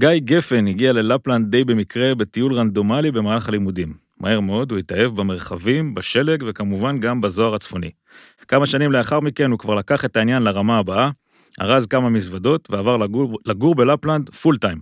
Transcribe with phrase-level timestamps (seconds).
[0.00, 3.94] גיא גפן הגיע ללפלנד די במקרה בטיול רנדומלי במהלך הלימודים.
[4.20, 7.90] מהר מאוד הוא התאהב במרחבים, בשלג וכמובן גם בזוהר הצפוני.
[8.48, 11.10] כמה שנים לאחר מכן הוא כבר לקח את העניין לרמה הבאה,
[11.60, 14.80] ארז כמה מזוודות ועבר לגור, לגור בלפלנד פול טיים.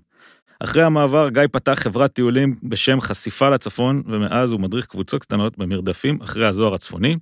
[0.60, 6.18] אחרי המעבר גיא פתח חברת טיולים בשם חשיפה לצפון, ומאז הוא מדריך קבוצות קטנות במרדפים
[6.22, 7.16] אחרי הזוהר הצפוני,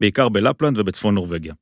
[0.00, 1.54] בעיקר בלפלנד ובצפון נורבגיה.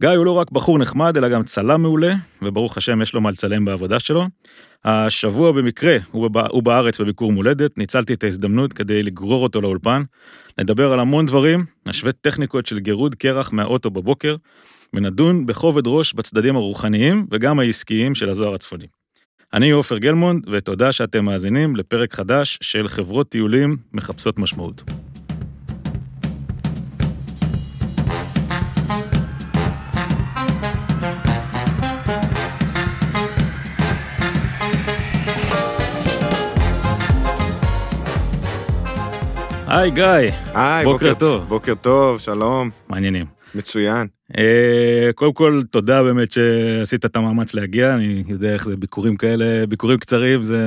[0.00, 3.30] גיא הוא לא רק בחור נחמד, אלא גם צלם מעולה, וברוך השם יש לו מה
[3.30, 4.26] לצלם בעבודה שלו.
[4.84, 10.02] השבוע במקרה הוא, בא, הוא בארץ בביקור מולדת, ניצלתי את ההזדמנות כדי לגרור אותו לאולפן,
[10.60, 14.36] נדבר על המון דברים, נשווה טכניקות של גירוד קרח מהאוטו בבוקר,
[14.94, 18.86] ונדון בכובד ראש בצדדים הרוחניים וגם העסקיים של הזוהר הצפוני.
[19.52, 25.03] אני עופר גלמונד, ותודה שאתם מאזינים לפרק חדש של חברות טיולים מחפשות משמעות.
[39.74, 40.04] היי גיא,
[40.54, 41.44] היי, בוקר טוב.
[41.48, 43.26] בוקר טוב, שלום, מעניינים.
[43.54, 44.06] מצוין.
[44.38, 49.66] אה, קודם כל, תודה באמת שעשית את המאמץ להגיע, אני יודע איך זה ביקורים כאלה,
[49.66, 50.58] ביקורים קצרים זה,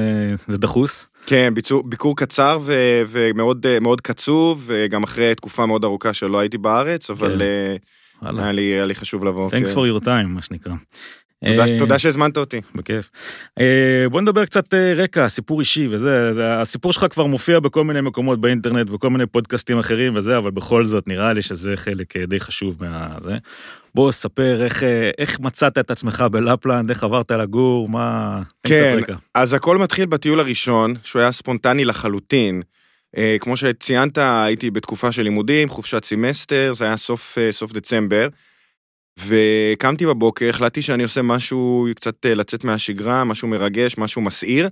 [0.47, 1.07] זה דחוס.
[1.25, 2.73] כן, ביצור, ביקור קצר ו,
[3.07, 7.41] ומאוד אה, מאוד קצוב, וגם אחרי תקופה מאוד ארוכה שלא הייתי בארץ, אבל כן.
[7.41, 7.75] אה,
[8.21, 8.43] וואלה.
[8.43, 9.49] היה לי, היה לי חשוב לבוא.
[9.49, 9.73] Thanks כן.
[9.73, 10.73] for your time, מה שנקרא.
[11.45, 12.61] תודה, אה, תודה שהזמנת אותי.
[12.75, 13.09] בכיף.
[13.59, 17.83] אה, בוא נדבר קצת אה, רקע, סיפור אישי וזה, זה, הסיפור שלך כבר מופיע בכל
[17.83, 22.17] מיני מקומות באינטרנט וכל מיני פודקאסטים אחרים וזה, אבל בכל זאת נראה לי שזה חלק
[22.17, 23.37] די חשוב מהזה.
[23.95, 24.83] בוא ספר איך,
[25.17, 28.41] איך מצאת את עצמך בלפלנד, איך עברת לגור, מה...
[28.63, 28.99] כן.
[29.33, 32.61] אז הכל מתחיל בטיול הראשון, שהוא היה ספונטני לחלוטין.
[33.39, 38.27] כמו שציינת, הייתי בתקופה של לימודים, חופשת סמסטר, זה היה סוף, סוף דצמבר.
[39.17, 44.69] וקמתי בבוקר, החלטתי שאני עושה משהו קצת אה, לצאת מהשגרה, משהו מרגש, משהו מסעיר.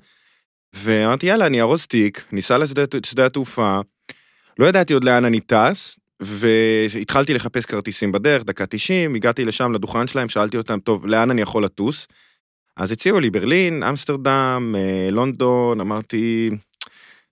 [0.74, 3.80] ואמרתי, יאללה, אני ארוז תיק, ניסע לשדה שדה התעופה.
[4.60, 10.08] לא ידעתי עוד לאן אני טס, והתחלתי לחפש כרטיסים בדרך, דקה 90, הגעתי לשם לדוכן
[10.08, 12.08] שלהם, שאלתי אותם, טוב, לאן אני יכול לטוס?
[12.78, 16.50] אז הציעו לי ברלין, אמסטרדם, אה, לונדון, אמרתי,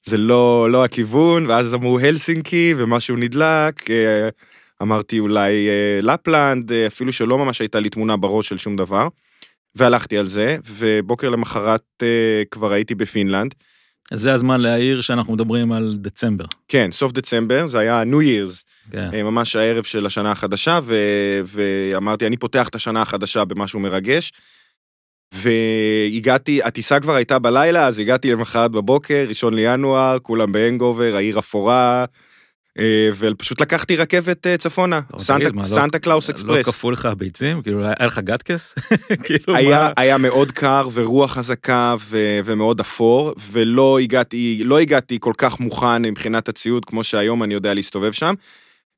[0.06, 4.30] זה לא, לא הכיוון, ואז אמרו הלסינקי ומשהו נדלק, אה,
[4.84, 9.08] אמרתי אולי אה, לפלנד, אה, אפילו שלא ממש הייתה לי תמונה בראש של שום דבר,
[9.76, 13.56] והלכתי על זה, ובוקר למחרת אה, כבר הייתי בפינלנד.
[14.14, 16.46] זה הזמן להעיר שאנחנו מדברים על דצמבר.
[16.68, 19.10] כן, סוף דצמבר, זה היה New Year's, כן.
[19.14, 20.96] אה, ממש הערב של השנה החדשה, ו...
[21.46, 24.32] ואמרתי, אני פותח את השנה החדשה במשהו מרגש.
[25.34, 31.40] והגעתי, הטיסה כבר הייתה בלילה, אז הגעתי למחרת בבוקר, ראשון לינואר, כולם ב hangover, העיר
[31.40, 32.06] אפורה,
[33.18, 36.66] ופשוט לקחתי רכבת אה, צפונה, סנטה, לא- סנטה קלאוס לא אקספרס.
[36.66, 37.62] קפאו לך הביצים?
[37.62, 38.76] כאילו, היה לך גטקס?
[39.26, 39.56] כאילו,
[39.98, 41.96] היה, מאוד קר ורוח חזקה
[42.46, 47.74] ומאוד אפור, ולא הגעתי, לא הגעתי כל כך מוכן מבחינת הציוד, כמו שהיום אני יודע
[47.74, 48.34] להסתובב שם.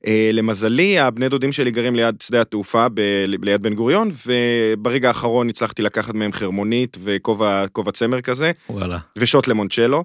[0.07, 5.49] אה, למזלי, הבני דודים שלי גרים ליד שדה התעופה, ב, ליד בן גוריון, וברגע האחרון
[5.49, 8.97] הצלחתי לקחת מהם חרמונית וכובע כובע צמר כזה, וואלה.
[9.15, 10.03] ושוט למונצ'לו, אה,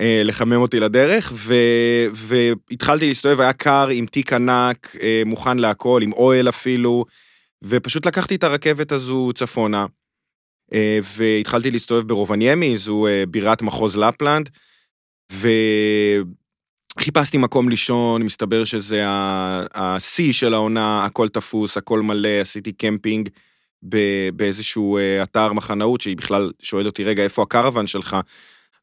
[0.00, 1.54] לחמם אותי לדרך, ו,
[2.14, 7.04] והתחלתי להסתובב, היה קר עם תיק ענק, אה, מוכן להכל, עם אוהל אפילו,
[7.62, 9.86] ופשוט לקחתי את הרכבת הזו צפונה,
[10.74, 14.50] אה, והתחלתי להסתובב ברובניאמי, זו אה, בירת מחוז לפלנד,
[16.98, 19.02] וחיפשתי מקום לישון, מסתבר שזה
[19.74, 23.28] השיא של העונה, הכל תפוס, הכל מלא, עשיתי קמפינג
[24.32, 28.16] באיזשהו אה, אתר מחנאות, שהיא בכלל שואלת אותי, רגע, איפה הקרוון שלך?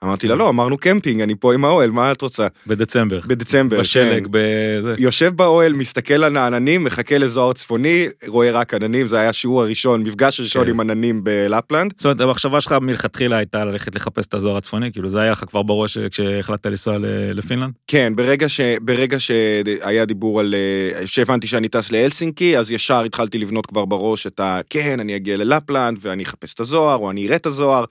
[0.03, 2.47] אמרתי לה, לא, אמרנו קמפינג, אני פה עם האוהל, מה את רוצה?
[2.67, 3.19] בדצמבר.
[3.27, 4.29] בדצמבר, בשלג, כן.
[4.31, 4.93] בזה.
[4.97, 10.03] יושב באוהל, מסתכל על העננים, מחכה לזוהר צפוני, רואה רק עננים, זה היה השיעור הראשון,
[10.03, 10.69] מפגש ראשון כן.
[10.69, 11.93] עם עננים בלפלנד.
[11.97, 14.91] זאת אומרת, המחשבה שלך מלכתחילה הייתה ללכת לחפש את הזוהר הצפוני?
[14.91, 16.97] כאילו, זה היה לך כבר בראש כשהחלטת לנסוע
[17.33, 17.73] לפינלנד?
[17.87, 20.55] כן, ברגע, ש, ברגע שהיה דיבור על...
[20.55, 24.59] אה, שהבנתי שאני טס להלסינקי, אז ישר התחלתי לבנות כבר בראש את ה...
[24.69, 27.85] כן, אני אגיע ללפלנד, ואני אחפש את הזוהר, או אני אראה את הזוהר.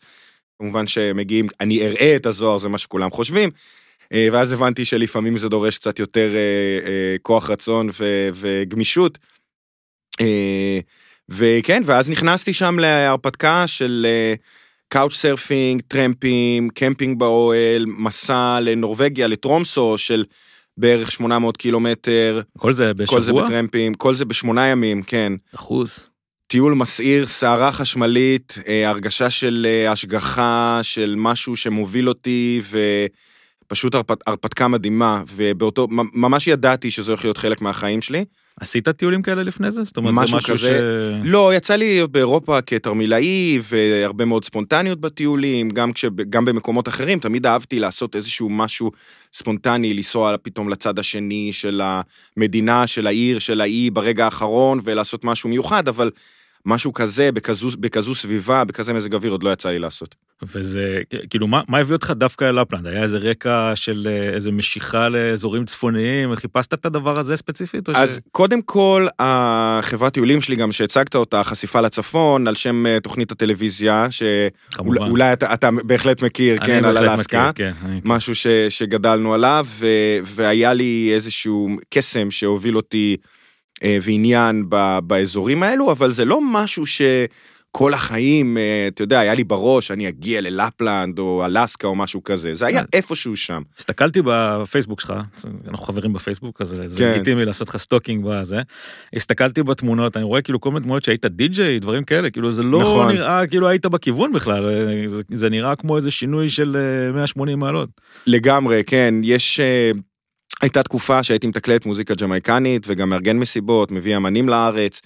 [0.60, 3.50] כמובן שמגיעים, אני אראה את הזוהר, זה מה שכולם חושבים.
[4.12, 9.18] אה, ואז הבנתי שלפעמים זה דורש קצת יותר אה, אה, כוח רצון ו, וגמישות.
[11.28, 14.06] וכן, ואז נכנסתי שם להרפתקה של
[14.88, 20.24] couch surfing, טרמפים, קמפינג באוהל, מסע לנורבגיה, לטרומסו של
[20.76, 23.46] בערך 800 קילומטר, כל זה כל זה בשבוע?
[23.46, 25.32] בטרמפים, כל זה בשמונה ימים, כן.
[25.54, 26.09] אחוז.
[26.50, 32.62] טיול מסעיר, סערה חשמלית, אה, הרגשה של אה, השגחה, של משהו שמוביל אותי,
[33.66, 34.10] פשוט הרפ...
[34.26, 38.24] הרפתקה מדהימה, ובאותו, ממש ידעתי שזה הולך להיות חלק מהחיים שלי.
[38.60, 39.84] עשית טיולים כאלה לפני זה?
[39.84, 40.64] זאת אומרת, זה משהו משהו ש...
[40.64, 41.18] כזה.
[41.24, 46.04] לא, יצא לי באירופה כתרמילאי, והרבה מאוד ספונטניות בטיולים, גם, כש...
[46.28, 48.90] גם במקומות אחרים, תמיד אהבתי לעשות איזשהו משהו
[49.32, 55.48] ספונטני, לנסוע פתאום לצד השני של המדינה, של העיר, של האי, ברגע האחרון, ולעשות משהו
[55.48, 56.10] מיוחד, אבל
[56.66, 60.29] משהו כזה, בכזו, בכזו סביבה, בכזה מזג אוויר, עוד לא יצא לי לעשות.
[60.42, 61.00] וזה,
[61.30, 62.86] כאילו, מה, מה הביא אותך דווקא אל לפלנד?
[62.86, 66.36] היה איזה רקע של אה, איזה משיכה לאזורים צפוניים?
[66.36, 67.88] חיפשת את הדבר הזה ספציפית?
[67.88, 68.28] אז ש...
[68.30, 74.06] קודם כל, החברת טיולים שלי, גם שהצגת אותה, חשיפה לצפון, על שם אה, תוכנית הטלוויזיה,
[74.10, 77.50] שאולי אתה, אתה בהחלט מכיר, כן, על אלסקה.
[77.50, 79.86] מכיר, כן, משהו ש, שגדלנו עליו, ו,
[80.24, 83.16] והיה לי איזשהו קסם שהוביל אותי
[83.82, 84.64] אה, ועניין
[85.02, 87.02] באזורים האלו, אבל זה לא משהו ש...
[87.72, 92.24] כל החיים, אה, אתה יודע, היה לי בראש, אני אגיע ללפלנד או אלסקה או משהו
[92.24, 93.62] כזה, זה היה איפשהו שם.
[93.78, 95.14] הסתכלתי בפייסבוק שלך,
[95.68, 97.12] אנחנו חברים בפייסבוק, אז זה כן.
[97.12, 98.62] לגיטימי לעשות לך stalking בזה.
[99.16, 102.80] הסתכלתי בתמונות, אני רואה כאילו כל מיני תמונות שהיית די-ג'יי, דברים כאלה, כאילו זה לא
[102.80, 103.12] נכון.
[103.12, 106.76] נראה כאילו היית בכיוון בכלל, אה, זה, זה נראה כמו איזה שינוי של
[107.14, 107.88] 180 מעלות.
[108.26, 109.60] לגמרי, כן, יש...
[110.62, 115.00] הייתה תקופה שהייתי מתקלט מוזיקה ג'מייקנית וגם מארגן מסיבות, מביא אמנים לארץ.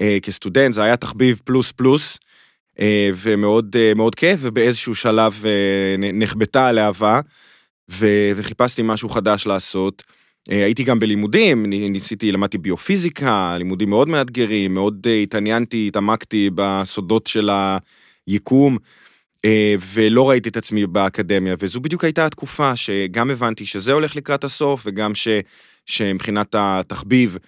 [0.00, 2.18] אה, כסטודנט, זה היה תחביב פלוס פלוס,
[2.80, 5.44] אה, ומאוד אה, כיף, ובאיזשהו שלב
[5.98, 7.20] נחבטה הלהבה,
[7.88, 10.02] וחיפשתי משהו חדש לעשות.
[10.48, 17.50] הייתי גם בלימודים, ניסיתי, למדתי ביופיזיקה, לימודים מאוד מאתגרים, מאוד התעניינתי, התעמקתי בסודות של
[18.26, 18.78] היקום.
[19.92, 24.82] ולא ראיתי את עצמי באקדמיה, וזו בדיוק הייתה התקופה שגם הבנתי שזה הולך לקראת הסוף,
[24.84, 25.28] וגם ש,
[25.86, 27.38] שמבחינת התחביב,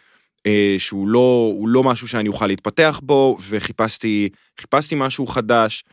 [0.79, 4.29] שהוא לא, לא משהו שאני אוכל להתפתח בו, וחיפשתי
[4.97, 5.85] משהו חדש.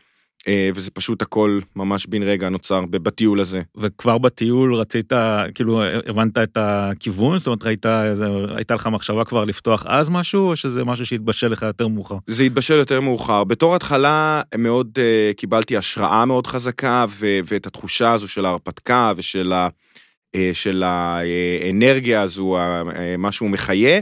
[0.48, 3.62] אה, וזה פשוט הכל ממש בן רגע נוצר בטיול הזה.
[3.76, 5.12] וכבר בטיול רצית,
[5.54, 7.38] כאילו, הבנת את הכיוון?
[7.38, 8.26] זאת אומרת, ראית, איזה,
[8.56, 12.16] הייתה לך מחשבה כבר לפתוח אז משהו, או שזה משהו שהתבשל לך יותר מאוחר?
[12.26, 13.44] זה התבשל יותר מאוחר.
[13.44, 19.52] בתור התחלה מאוד uh, קיבלתי השראה מאוד חזקה, ו- ואת התחושה הזו של ההרפתקה ושל
[19.52, 19.68] ה-
[20.36, 22.58] uh, של האנרגיה הזו,
[23.18, 24.00] משהו מחיה.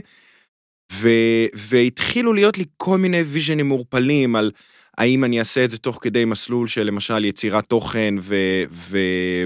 [0.91, 4.51] ו- והתחילו להיות לי כל מיני vision ים מעורפלים על
[4.97, 8.35] האם אני אעשה את זה תוך כדי מסלול של למשל יצירת תוכן ו...
[8.71, 9.43] ו-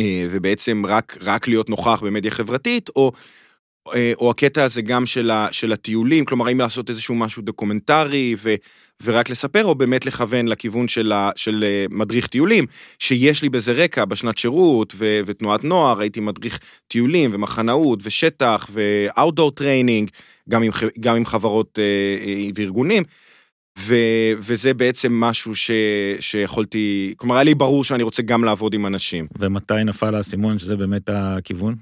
[0.00, 3.12] אה, ובעצם רק, רק להיות נוכח במדיה חברתית, או,
[4.20, 8.54] או הקטע הזה גם של, ה, של הטיולים, כלומר, האם לעשות איזשהו משהו דוקומנטרי ו,
[9.04, 12.64] ורק לספר, או באמת לכוון לכיוון של, ה, של אה, מדריך טיולים,
[12.98, 19.60] שיש לי בזה רקע בשנת שירות ו, ותנועת נוער, הייתי מדריך טיולים ומחנאות ושטח ו-outdoor
[19.60, 20.10] training,
[20.48, 21.78] גם עם, גם עם חברות
[22.54, 23.02] וארגונים.
[23.78, 23.94] ו,
[24.38, 25.70] וזה בעצם משהו ש,
[26.20, 29.26] שיכולתי, כלומר, היה לי ברור שאני רוצה גם לעבוד עם אנשים.
[29.38, 31.74] ומתי נפל האסימון שזה באמת הכיוון?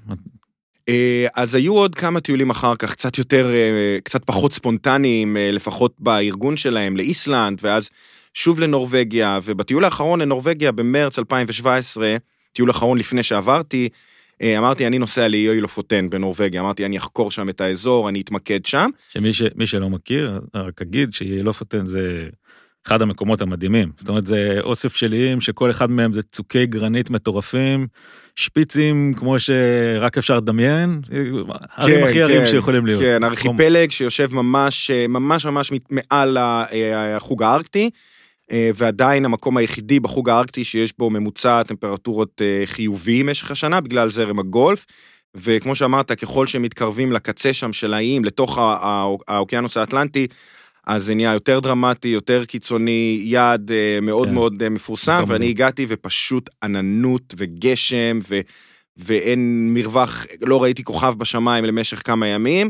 [0.89, 5.51] אה, אז היו עוד כמה טיולים אחר כך, קצת יותר, אה, קצת פחות ספונטניים, אה,
[5.51, 7.89] לפחות בארגון שלהם, לאיסלנד, ואז
[8.33, 12.15] שוב לנורבגיה, ובטיול האחרון לנורבגיה במרץ 2017,
[12.53, 13.89] טיול אחרון לפני שעברתי,
[14.57, 18.89] אמרתי, אני נוסע לאיי לופוטן בנורבגיה, אמרתי, אני אחקור שם את האזור, אני אתמקד שם.
[19.09, 22.29] שמי ש, שלא מכיר, רק אגיד שאיי לופוטן זה
[22.87, 23.91] אחד המקומות המדהימים.
[23.97, 27.87] זאת אומרת, זה אוסף של איים שכל אחד מהם זה צוקי גרנית מטורפים,
[28.35, 31.01] שפיצים כמו שרק אפשר לדמיין,
[31.71, 33.01] הרים כן, הכי ערים כן, שיכולים להיות.
[33.01, 36.37] כן, ארכיפלג שיושב ממש, ממש ממש מעל
[36.95, 37.89] החוג הארקטי.
[38.51, 44.09] אה, ועדיין המקום היחידי בחוג הארקטי שיש בו ממוצע טמפרטורות אה, חיובי במשך השנה בגלל
[44.09, 44.85] זרם הגולף.
[45.35, 48.57] וכמו שאמרת, ככל שמתקרבים לקצה שם של האיים, לתוך
[49.27, 50.27] האוקיינוס האטלנטי,
[50.87, 54.33] אז זה נהיה יותר דרמטי, יותר קיצוני, יעד אה, מאוד כן.
[54.33, 58.39] מאוד מפורסם, ואני הגעתי ופשוט עננות וגשם, ו,
[58.97, 62.69] ואין מרווח, לא ראיתי כוכב בשמיים למשך כמה ימים.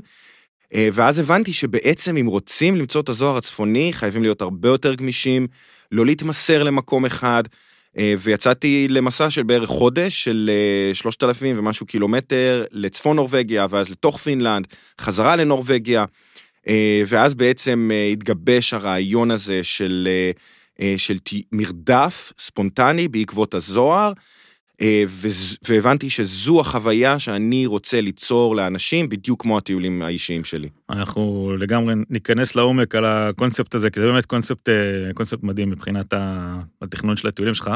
[0.74, 5.48] אה, ואז הבנתי שבעצם אם רוצים למצוא את הזוהר הצפוני, חייבים להיות הרבה יותר גמישים,
[5.92, 7.44] לא להתמסר למקום אחד,
[7.98, 10.52] אה, ויצאתי למסע של בערך חודש, של
[10.94, 14.68] 3,000 אה, ומשהו קילומטר, לצפון נורבגיה, ואז לתוך פינלנד,
[15.02, 16.06] חזרה לנורבגיה,
[17.08, 20.08] ואז בעצם התגבש הרעיון הזה של,
[20.98, 21.18] של
[21.52, 24.14] מרדף ספונטני בעקבות הזוהר,
[24.82, 25.04] אה,
[25.68, 30.70] והבנתי שזו החוויה שאני רוצה ליצור לאנשים, בדיוק כמו הטיולים האישיים שלי.
[30.90, 36.14] אנחנו לגמרי ניכנס לעומק על הקונספט הזה, כי זה באמת קונספט, אה, קונספט מדהים מבחינת
[36.82, 37.72] התכנון של הטיולים שלך,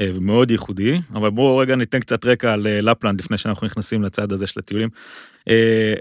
[0.00, 4.32] אה, ומאוד ייחודי, אבל בואו רגע ניתן קצת רקע על לפלנד לפני שאנחנו נכנסים לצד
[4.32, 4.88] הזה של הטיולים.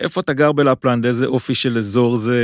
[0.01, 2.39] איפה אתה גר בלפלנד, איזה אופי של אזור זה,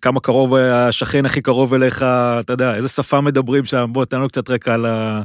[0.00, 2.02] כמה קרוב השכן הכי קרוב אליך,
[2.40, 5.22] אתה יודע, איזה שפה מדברים שם, בוא תן לנו קצת רקע על ה...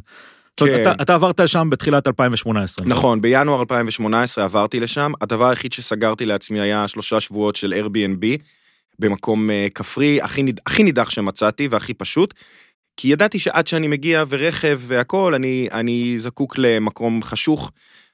[0.58, 0.82] כן.
[0.82, 2.86] אתה- אתה עברת לשם בתחילת 2018.
[2.88, 5.12] נכון, בינואר 2018 עברתי לשם.
[5.22, 8.26] הדבר היחיד שסגרתי לעצמי היה שלושה שבועות של Airbnb,
[9.00, 12.34] במקום אה, כפרי, הכי, ניד- הכי נידח שמצאתי והכי פשוט.
[12.98, 17.72] כי ידעתי שעד שאני מגיע ורכב והכול, אני, אני זקוק למקום חשוך,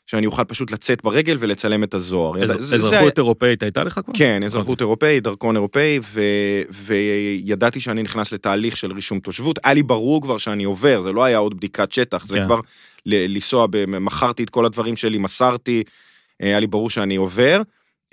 [0.07, 2.43] שאני אוכל פשוט לצאת ברגל ולצלם את הזוהר.
[2.43, 4.13] אז- ידע- זה- זה- אזרחות אירופאית הייתה לך כבר?
[4.17, 6.21] כן, אזרחות אירופאית, דרכון אירופאי, ו...
[6.69, 9.59] וידעתי שאני נכנס לתהליך של רישום תושבות.
[9.63, 12.45] היה לי ברור כבר שאני עובר, זה לא היה עוד בדיקת שטח, זה כן.
[12.45, 12.59] כבר
[13.05, 15.83] ל- לנסוע, ב- מכרתי את כל הדברים שלי, מסרתי,
[16.43, 17.61] אה, היה לי ברור שאני עובר,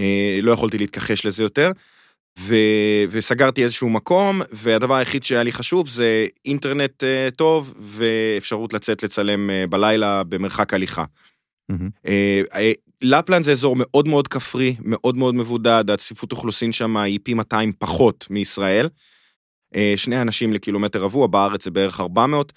[0.01, 1.71] אה, לא יכולתי להתכחש לזה יותר.
[2.39, 2.55] ו...
[3.11, 9.51] וסגרתי איזשהו מקום, והדבר היחיד שהיה לי חשוב זה אינטרנט אה, טוב ואפשרות לצאת לצלם
[9.71, 11.05] בלילה במרחק הליכה.
[12.07, 17.19] אה, אה, לפלנד זה אזור מאוד מאוד כפרי, מאוד מאוד מבודד, הצפיפות אוכלוסין שם היא
[17.23, 18.89] פי 200 פחות מישראל.
[19.75, 22.53] אה, שני אנשים לקילומטר רבוע, בארץ זה בערך 400.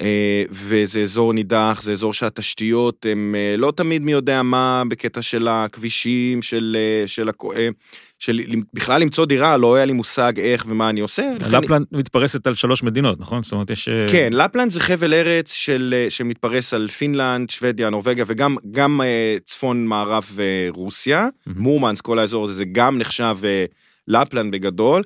[0.00, 5.48] אה, וזה אזור נידח, זה אזור שהתשתיות אה, לא תמיד מי יודע מה בקטע של
[5.48, 7.28] הכבישים, של, של,
[8.22, 8.40] של
[8.74, 11.30] בכלל למצוא דירה, לא היה לי מושג איך ומה אני עושה.
[11.50, 13.42] לפלנד מתפרסת על שלוש מדינות, נכון?
[13.42, 13.88] זאת אומרת, יש...
[13.88, 19.00] אה, כן, לפלנד זה חבל ארץ של, אה, שמתפרס על פינלנד, שוודיה, נורבגיה וגם גם
[19.00, 20.24] אה, צפון מערב
[20.68, 21.28] רוסיה.
[21.46, 21.62] מהמם.
[21.62, 23.36] מורמנס, כל האזור הזה, זה גם נחשב
[24.08, 25.02] לפלנד בגדול.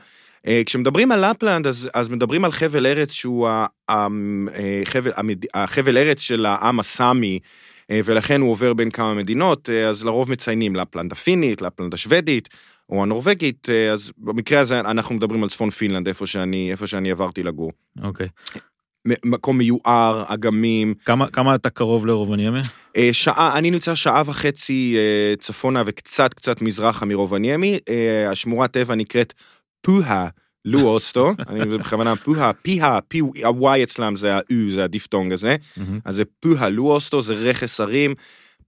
[0.66, 4.06] כשמדברים על לפלנד, אז, אז מדברים על חבל ארץ שהוא ה- ה-
[4.84, 7.38] חבל, המד- החבל ארץ של העם הסאמי,
[7.90, 12.48] אה, ולכן הוא עובר בין כמה מדינות, אז לרוב מציינים לפלנד הפינית, לפלנד השוודית,
[12.90, 17.10] או הנורבגית, אה, אז במקרה הזה אנחנו מדברים על צפון פינלנד, איפה שאני, איפה שאני
[17.10, 17.72] עברתי לגור.
[18.02, 18.26] אוקיי.
[19.08, 22.60] מ- מקום מיוער, אגמים, כמה- כמה אתה קרוב לרובניאמי?
[22.96, 27.78] אה, שעה, אני נמצא שעה וחצי אה, צפונה וקצת קצת מזרחה מרובניאמי.
[28.30, 29.32] השמורת טבע נקראת
[29.80, 30.28] פוהה
[30.64, 35.56] לואוסטו, אני בכוונה פוהה, פיהה, פי, ה-Y אצלם זה ה-U, זה הדיפטונג הזה.
[36.04, 38.14] אז זה פוהה לואוסטו, זה רכס הרים,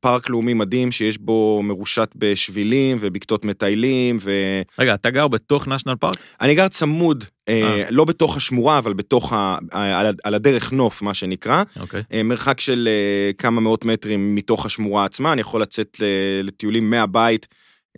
[0.00, 5.96] פארק לאומי מדהים שיש בו מרושת בשבילים ובקתות מטיילים, ואני רגע, אתה גר בתוך national
[5.96, 6.16] park?
[6.54, 7.84] גר צמוד, אה, אה.
[7.90, 11.62] לא בתוך השמורה, אבל בתוך, ה, על, על הדרך נוף, מה שנקרא.
[11.80, 12.02] אוקיי.
[12.12, 16.00] אה, מרחק של אה, כמה מאות מטרים מתוך השמורה עצמה, אני יכול לצאת
[16.42, 17.46] לטיולים מהבית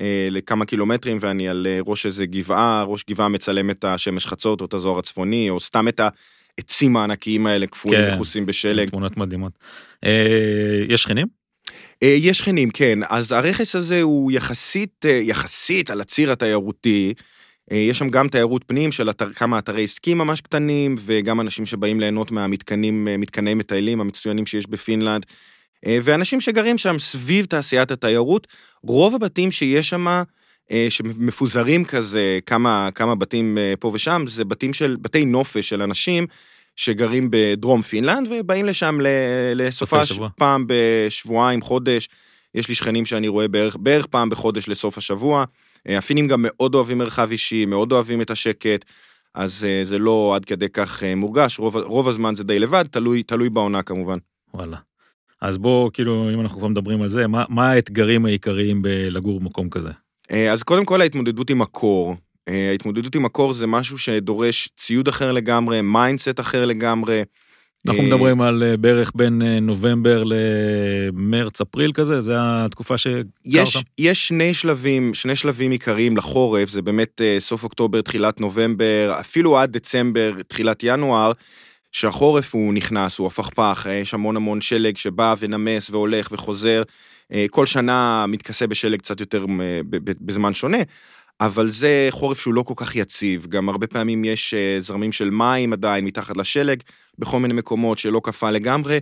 [0.01, 4.61] אה, לכמה קילומטרים, ואני על אה, ראש איזה גבעה, ראש גבעה מצלם את השמש חצות
[4.61, 8.15] או את הזוהר הצפוני, או סתם את העצים הענקיים האלה קפואים כן.
[8.15, 8.91] מכוסים בשלג.
[8.91, 9.53] תמונות מדהימות.
[10.05, 11.40] אה, יש שכנים?
[12.03, 12.99] אה, יש שכנים, כן.
[13.09, 17.15] אז הרכס הזה הוא יחסית, אה, יחסית על הציר התיירותי.
[17.73, 21.67] אה, יש שם גם תיירות פנים של אתר, כמה אתרי עסקי ממש קטנים, וגם אנשים
[21.67, 25.27] שבאים ליהנות מהמתקנים, מתקני מטיילים המצוינים שיש בפינלנד.
[26.03, 28.47] ואנשים שגרים שם סביב תעשיית התיירות.
[28.83, 30.23] רוב הבתים שיש שם,
[30.89, 36.27] שמפוזרים כזה, כמה, כמה בתים פה ושם, זה בתים של, בתי נופש של אנשים
[36.81, 38.99] שגרים בדרום פינלנד, ובאים לשם
[39.55, 40.29] לסופה שבוע.
[40.37, 42.09] פעם בשבועיים, חודש.
[42.55, 45.45] יש לי שכנים שאני רואה בערך, בערך פעם בחודש לסוף השבוע.
[45.89, 48.85] אה, הפינים גם מאוד אוהבים מרחב אישי, מאוד אוהבים את השקט,
[49.35, 52.85] אז אה, זה לא עד כדי כך אה, מורגש, רוב, רוב הזמן זה די לבד,
[52.91, 54.19] תלוי, תלוי בעונה כמובן.
[54.55, 54.77] וואלה.
[55.41, 59.69] אז בוא, כאילו, אם אנחנו כבר מדברים על זה, מה, מה האתגרים העיקריים בלגור במקום
[59.69, 59.91] כזה?
[60.53, 62.17] אז קודם כל ההתמודדות עם הקור.
[62.49, 67.23] אה, ההתמודדות עם הקור זה משהו שדורש ציוד אחר לגמרי, מיינדסט אחר לגמרי.
[67.89, 73.27] אנחנו אה, מדברים על אה, בערך בין נובמבר למרץ, אפריל כזה, זה התקופה שגרת?
[73.45, 79.59] יש, יש שני שלבים, שני שלבים עיקריים לחורף, זה באמת סוף אוקטובר, תחילת נובמבר, אפילו
[79.59, 81.33] עד דצמבר, תחילת ינואר,
[81.93, 86.83] שהחורף הוא נכנס, הוא הפכפך, יש המון המון שלג שבא ונמס והולך וחוזר,
[87.51, 89.47] כל שנה מתכסה בשלג קצת יותר
[90.21, 90.79] בזמן שונה.
[91.41, 95.31] אבל זה חורף שהוא לא כל כך יציב, גם הרבה פעמים יש אה, זרמים של
[95.31, 96.83] מים עדיין מתחת לשלג,
[97.19, 99.01] בכל מיני מקומות שלא קפא לגמרי,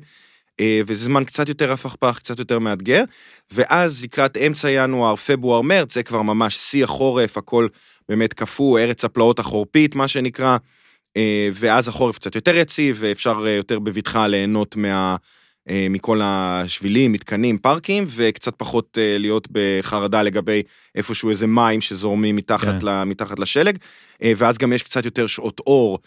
[0.61, 3.05] אה, וזה זמן קצת יותר הפכפך, קצת יותר מאתגר,
[3.51, 7.69] ואז לקראת אמצע ינואר, פברואר, מרץ, זה כבר ממש שיא החורף, הכל
[8.09, 10.57] באמת קפוא, ארץ הפלאות החורפית, מה שנקרא,
[11.17, 15.17] אה, ואז החורף קצת יותר יציב, ואפשר יותר בבטחה ליהנות מה...
[15.71, 20.63] אה, מכל השבילים, מתקנים, פארקים, וקצת פחות אה, להיות בחרדה לגבי
[20.95, 22.89] איפשהו איזה מים שזורמים מתחת, כן.
[22.89, 23.79] ל, מתחת לשלג,
[24.23, 25.99] אה, ואז גם יש קצת יותר שעות אור,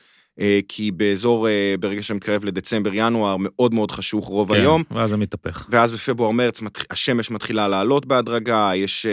[0.68, 1.48] כי באזור,
[1.80, 5.68] ברגע שמתקרב לדצמבר-ינואר, מאוד מאוד חשוך רוב כן, היום, ואז זה מתהפך.
[5.70, 9.06] ואז בפברואר-מרץ השמש מתחילה לעלות בהדרגה, יש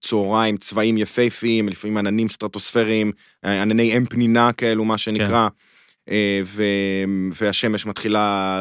[0.00, 5.36] צהריים, צבעים יפהפיים, לפעמים עננים סטרטוספריים, ענני אם פנינה כאלו, מה שנקרא.
[5.36, 5.48] אה,
[6.44, 6.62] ו...
[7.40, 8.20] והשמש מתחילה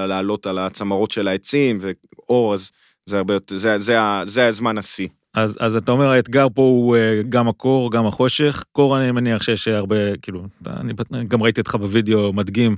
[0.10, 2.72] לעלות על הצמרות של העצים, ואור, אז
[3.06, 5.08] זה הרבה יותר, זה, זה, ה- זה הזמן השיא.
[5.34, 8.64] אז, אז אתה אומר, האתגר פה הוא אה, גם הקור, גם החושך.
[8.72, 10.94] קור אני מניח שיש הרבה, כאילו, אני
[11.28, 12.76] גם ראיתי אותך בווידאו מדגים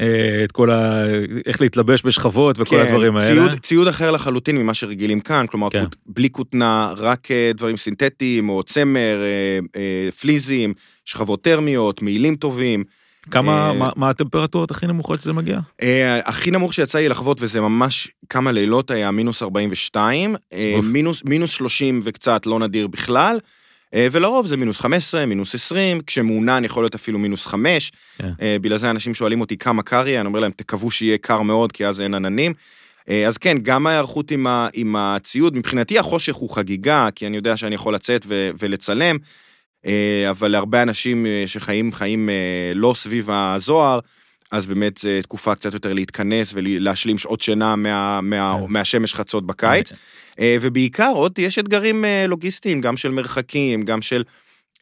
[0.00, 1.04] אה, את כל ה...
[1.46, 3.34] איך להתלבש בשכבות וכל כן, הדברים האלה.
[3.48, 5.84] ציוד, ציוד אחר לחלוטין ממה שרגילים כאן, כלומר, כן.
[5.84, 12.36] כות- בלי כותנה, רק אה, דברים סינתטיים, או צמר, אה, אה, פליזים, שכבות טרמיות, מעילים
[12.36, 12.84] טובים.
[13.30, 15.58] כמה, אה, מה, מה הטמפרטורות הכי נמוכות שזה מגיע?
[15.82, 20.78] אה, הכי נמוך שיצא לי לחוות, וזה ממש כמה לילות, היה מינוס 42, אה.
[20.82, 23.38] מינוס, מינוס 30 וקצת, לא נדיר בכלל,
[23.96, 27.92] ולרוב זה מינוס 15, מינוס 20, כשמעונן יכול להיות אפילו מינוס 5.
[28.18, 28.30] כן.
[28.60, 31.72] בגלל זה אנשים שואלים אותי כמה קר יהיה, אני אומר להם, תקוו שיהיה קר מאוד,
[31.72, 32.52] כי אז אין עננים.
[33.26, 37.56] אז כן, גם ההיערכות עם, ה, עם הציוד, מבחינתי החושך הוא חגיגה, כי אני יודע
[37.56, 39.16] שאני יכול לצאת ו, ולצלם,
[40.30, 43.98] אבל להרבה אנשים אה, שחיים חיים אה, לא סביב הזוהר,
[44.50, 48.72] אז באמת זו תקופה קצת יותר להתכנס ולהשלים שעות שינה מה, מה, כן.
[48.72, 49.92] מהשמש חצות בקיץ.
[50.40, 54.22] אה, ובעיקר עוד יש אתגרים אה, לוגיסטיים, גם של מרחקים, גם של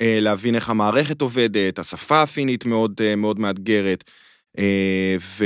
[0.01, 4.05] אה, להבין איך המערכת עובדת, השפה הפינית מאוד, אה, מאוד מאתגרת,
[4.59, 5.45] אה, ו...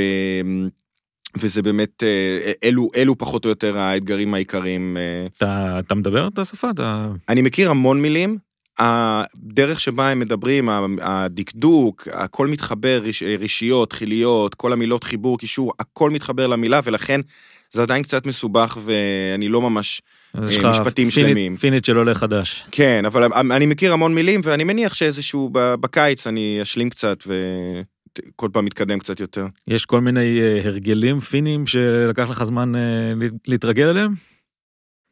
[1.38, 4.96] וזה באמת, אה, אלו, אלו פחות או יותר האתגרים העיקריים.
[4.96, 5.26] אה.
[5.36, 6.70] אתה, אתה מדבר את השפה?
[6.70, 7.08] אתה...
[7.28, 8.38] אני מכיר המון מילים,
[8.78, 10.68] הדרך שבה הם מדברים,
[11.02, 17.21] הדקדוק, הכל מתחבר, ריש- רישיות, חיליות, כל המילות חיבור, קישור, הכל מתחבר למילה, ולכן
[17.71, 20.02] זה עדיין קצת מסובך, ואני לא ממש...
[20.35, 20.40] אה,
[20.71, 21.56] משפטים פינית, שלמים.
[21.56, 22.66] פינית של עולה חדש.
[22.71, 28.64] כן, אבל אני מכיר המון מילים, ואני מניח שאיזשהו, בקיץ אני אשלים קצת, וכל פעם
[28.64, 29.47] מתקדם קצת יותר.
[29.68, 32.80] יש כל מיני אה, הרגלים פינים שלקח לך זמן אה,
[33.16, 34.12] לה- להתרגל אליהם?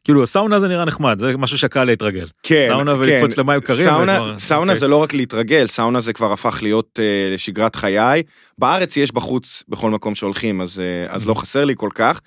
[0.05, 2.25] כאילו, סאונה זה נראה נחמד, זה משהו שקל להתרגל.
[2.43, 2.99] כן, סאונה כן.
[2.99, 3.89] ולקפוץ למים קרים.
[3.89, 4.79] סאונה, וכבר- סאונה אוקיי.
[4.79, 8.23] זה לא רק להתרגל, סאונה זה כבר הפך להיות אה, לשגרת חיי.
[8.57, 12.21] בארץ יש בחוץ בכל מקום שהולכים, אז, אה, אז לא חסר לי כל כך,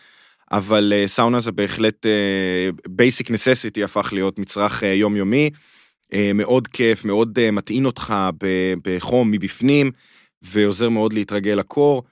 [0.53, 5.51] אבל אה, סאונה זה בהחלט אה, basic necessity הפך להיות מצרך אה, יומיומי.
[6.15, 8.15] אה, מאוד כיף, מאוד אה, מטעין אותך
[8.85, 9.91] בחום מבפנים,
[10.43, 12.03] ועוזר מאוד להתרגל לקור.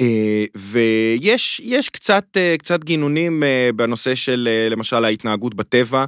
[0.00, 6.04] אה, ויש יש קצת, אה, קצת גינונים אה, בנושא של למשל ההתנהגות בטבע,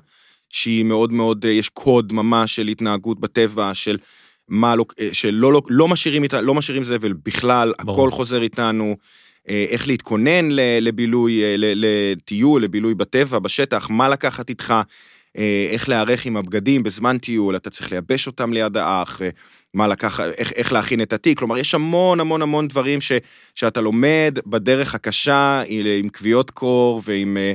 [0.51, 3.99] שהיא מאוד מאוד, יש קוד ממש של התנהגות בטבע, של
[4.49, 7.97] מה לא, שלא לא, לא משאירים איתה, לא משאירים זבל בכלל, ברור.
[7.97, 8.97] הכל חוזר איתנו,
[9.49, 10.49] איך להתכונן
[10.81, 14.75] לבילוי, לטיול, לבילוי בטבע, בשטח, מה לקחת איתך,
[15.71, 19.29] איך להיערך עם הבגדים בזמן טיול, אתה צריך לייבש אותם ליד האח, אה,
[19.75, 23.13] מה לקחת, איך, איך להכין את התיק, כלומר יש המון המון המון דברים ש,
[23.55, 25.63] שאתה לומד בדרך הקשה
[26.01, 27.37] עם כוויות קור ועם...
[27.37, 27.53] אה,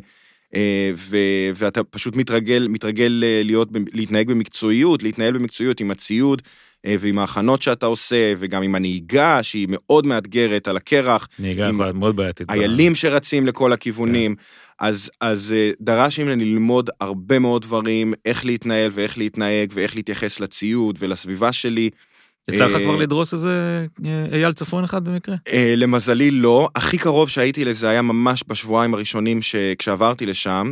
[0.55, 1.17] אה, ו,
[1.55, 6.41] ואתה פשוט מתרגל, מתרגל אה, להיות, להתנהג במקצועיות, להתנהל במקצועיות עם הציוד.
[6.45, 6.51] אה,
[6.99, 12.15] ועם ההכנות שאתה עושה, וגם עם הנהיגה שהיא מאוד מאתגרת על הקרח, נהיגה יכולה מאוד
[12.15, 12.49] בעייתית.
[12.51, 14.41] איילים שרצים לכל הכיוונים, כן.
[14.79, 20.39] אז, אז אה, דרש ממני ללמוד הרבה מאוד דברים, איך להתנהל ואיך להתנהג ואיך להתייחס
[20.39, 21.89] לציוד ולסביבה שלי.
[22.51, 25.35] יצא לך אה, כבר לדרוס איזה אה, אייל צפון אחד במקרה?
[25.53, 29.39] אה, למזלי לא, הכי קרוב שהייתי לזה היה ממש בשבועיים הראשונים.
[29.77, 30.71] כשעברתי לשם.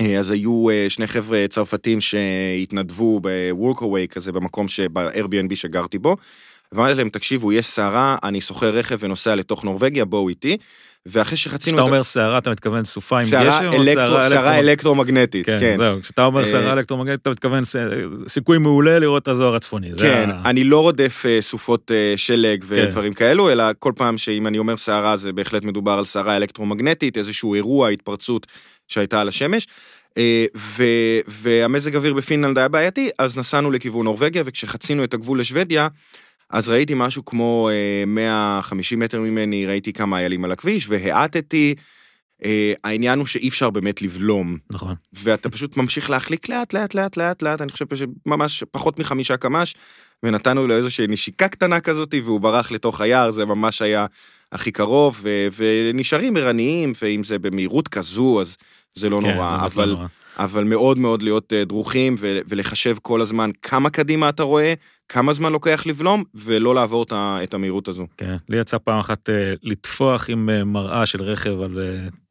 [0.00, 6.16] אה, אז היו אה, שני חבר'ה צרפתים שהתנדבו ב-Workaway כזה במקום, ב-Airbnb שגרתי בו.
[6.72, 10.56] ואמרתי להם, תקשיבו, יש סערה, אני שוכר רכב ונוסע לתוך נורבגיה, בואו איתי.
[11.06, 11.76] ואחרי שחצינו...
[11.76, 13.70] כשאתה את- אומר סערה, אתה מתכוון סופה עם גשם?
[14.28, 15.46] סערה אלקטרומגנטית?
[15.46, 15.76] כן, כן.
[15.76, 17.62] זהו, כשאתה אומר אה, סערה אלקטרומגנטית, אתה מתכוון
[18.26, 19.90] סיכוי מעולה לראות את הזוהר הצפוני.
[20.00, 22.66] כן, אני לא רודף סופות שלג כן.
[22.68, 27.18] ודברים כאלו, אלא כל פעם שאם אני אומר סערה, זה בהחלט מדובר על סערה אלקטרומגנטית,
[27.18, 28.46] איזשהו אירוע, התפרצות
[28.88, 29.66] שהייתה על השמש.
[30.18, 35.88] אה, ו- והמזג אוויר בפינלנד היה בעייתי, אז נסענו לכיוון נורבגיה, וכשחצינו את הגבול לשוודיה,
[36.50, 41.74] אז ראיתי משהו כמו אה, 150 מטר ממני, ראיתי כמה איילים על הכביש, והאטתי.
[42.44, 44.94] אה, העניין הוא שאי אפשר באמת לבלום, נכון.
[45.12, 49.74] ואתה פשוט ממשיך להחליק לאט, לאט, לאט, לאט, לאט, אני חושב שממש פחות מחמישה קמ"ש,
[50.22, 54.06] ונתנו לו איזושהי נשיקה קטנה כזאת, והוא ברח לתוך היער, זה ממש היה
[54.52, 58.56] הכי קרוב, ו- ונשארים ערניים, ואם זה במהירות כזו, אז
[58.98, 60.06] זה לא כן, נורא, זה לא אבל, נורא.
[60.38, 64.74] אבל מאוד מאוד להיות אה, דרוכים, ו- ולחשב כל הזמן כמה קדימה אתה רואה,
[65.08, 68.06] כמה זמן לוקח לבלום, ולא לעבור את המהירות הזו.
[68.16, 71.78] כן, לי יצא פעם אחת אה, לטפוח עם אה, מראה של רכב על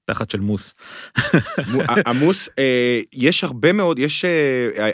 [0.06, 0.73] תחת של מוס.
[2.60, 4.25] אה, יש הרבה מאוד, יש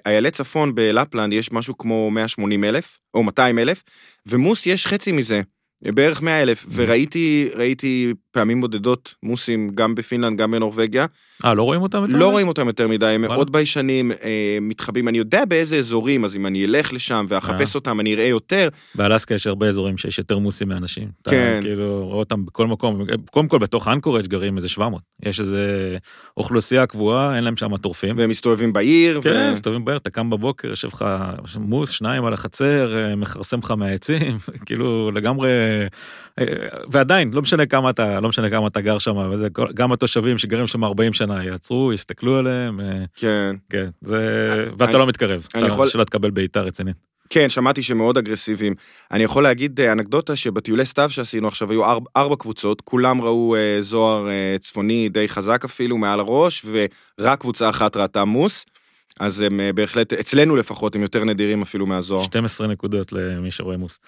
[0.06, 3.84] איילי צפון בלפלנד, יש משהו כמו 180 אלף, או 200 אלף,
[4.26, 5.42] ומוס יש חצי מזה,
[5.82, 11.06] בערך 100 אלף, וראיתי ראיתי פעמים בודדות מוסים גם בפינלנד, גם בנורבגיה.
[11.46, 12.18] אה, לא רואים אותם יותר?
[12.18, 15.08] לא רואים אותם יותר מדי, הם מאוד ביישנים, אה, מתחבאים.
[15.08, 18.70] אני יודע באיזה אזורים, אז אם אני אלך לשם ואחפש אותם, אני אראה יותר.
[18.96, 21.08] באלסקה יש הרבה אזורים שיש יותר מוסים מאנשים.
[21.24, 21.56] כן.
[21.58, 23.06] אתה כאילו רואה אותם בכל מקום.
[23.32, 25.02] קודם כל, בתוך אנקורג' גרים איזה 700.
[25.26, 25.98] יש איזה
[26.38, 28.18] אוכלוסייה קבועה, אין להם שם טורפים.
[28.18, 29.22] והם מסתובבים בעיר.
[29.22, 31.06] כן, מסתובבים בעיר, אתה קם בבוקר, יושב לך
[31.60, 35.50] מוס, שניים על החצר, אה, מכרסם לך מהעצים, כאילו לגמרי...
[36.40, 36.46] אה,
[36.90, 40.68] ועדיין, לא משנה כמה אתה, לא משנה כמה אתה גר שם, וזה, גם התושבים שגרים
[40.68, 42.80] שם 40 שנה יעצרו, יסתכלו עליהם.
[42.80, 43.56] אה, כן.
[43.70, 44.66] כן, זה...
[44.72, 45.88] ואתה אני, לא מתקרב, אתה יכול...
[45.88, 47.14] שלא תקבל בעיטה רצינית.
[47.30, 48.74] כן, שמעתי שמאוד אגרסיביים.
[49.12, 53.78] אני יכול להגיד אנקדוטה שבטיולי סתיו שעשינו עכשיו היו ארבע, ארבע קבוצות, כולם ראו אה,
[53.82, 58.66] זוהר אה, צפוני די חזק אפילו מעל הראש, ורק קבוצה אחת ראתה מוס.
[59.20, 62.24] אז הם אה, בהחלט, אצלנו לפחות, הם יותר נדירים אפילו מהזוהר.
[62.24, 64.00] 12 נקודות למי שרואה מוס.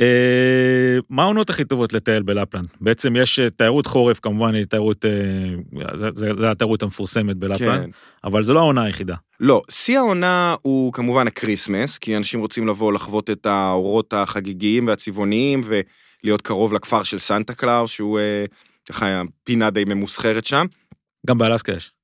[0.00, 2.66] אה, מה העונות הכי טובות לטייל בלפלנד?
[2.80, 5.04] בעצם יש אה, תיירות חורף, כמובן היא תיירות,
[5.94, 7.90] זה, זה התיירות המפורסמת בלפלנד, כן.
[8.24, 9.14] אבל זו לא העונה היחידה.
[9.40, 15.60] לא, שיא העונה הוא כמובן הקריסמס, כי אנשים רוצים לבוא לחוות את האורות החגיגיים והצבעוניים
[15.64, 18.18] ולהיות קרוב לכפר של סנטה קלאוס, שהוא
[18.88, 20.66] ככה פינה די ממוסחרת שם.
[21.26, 21.95] גם באלסקה יש.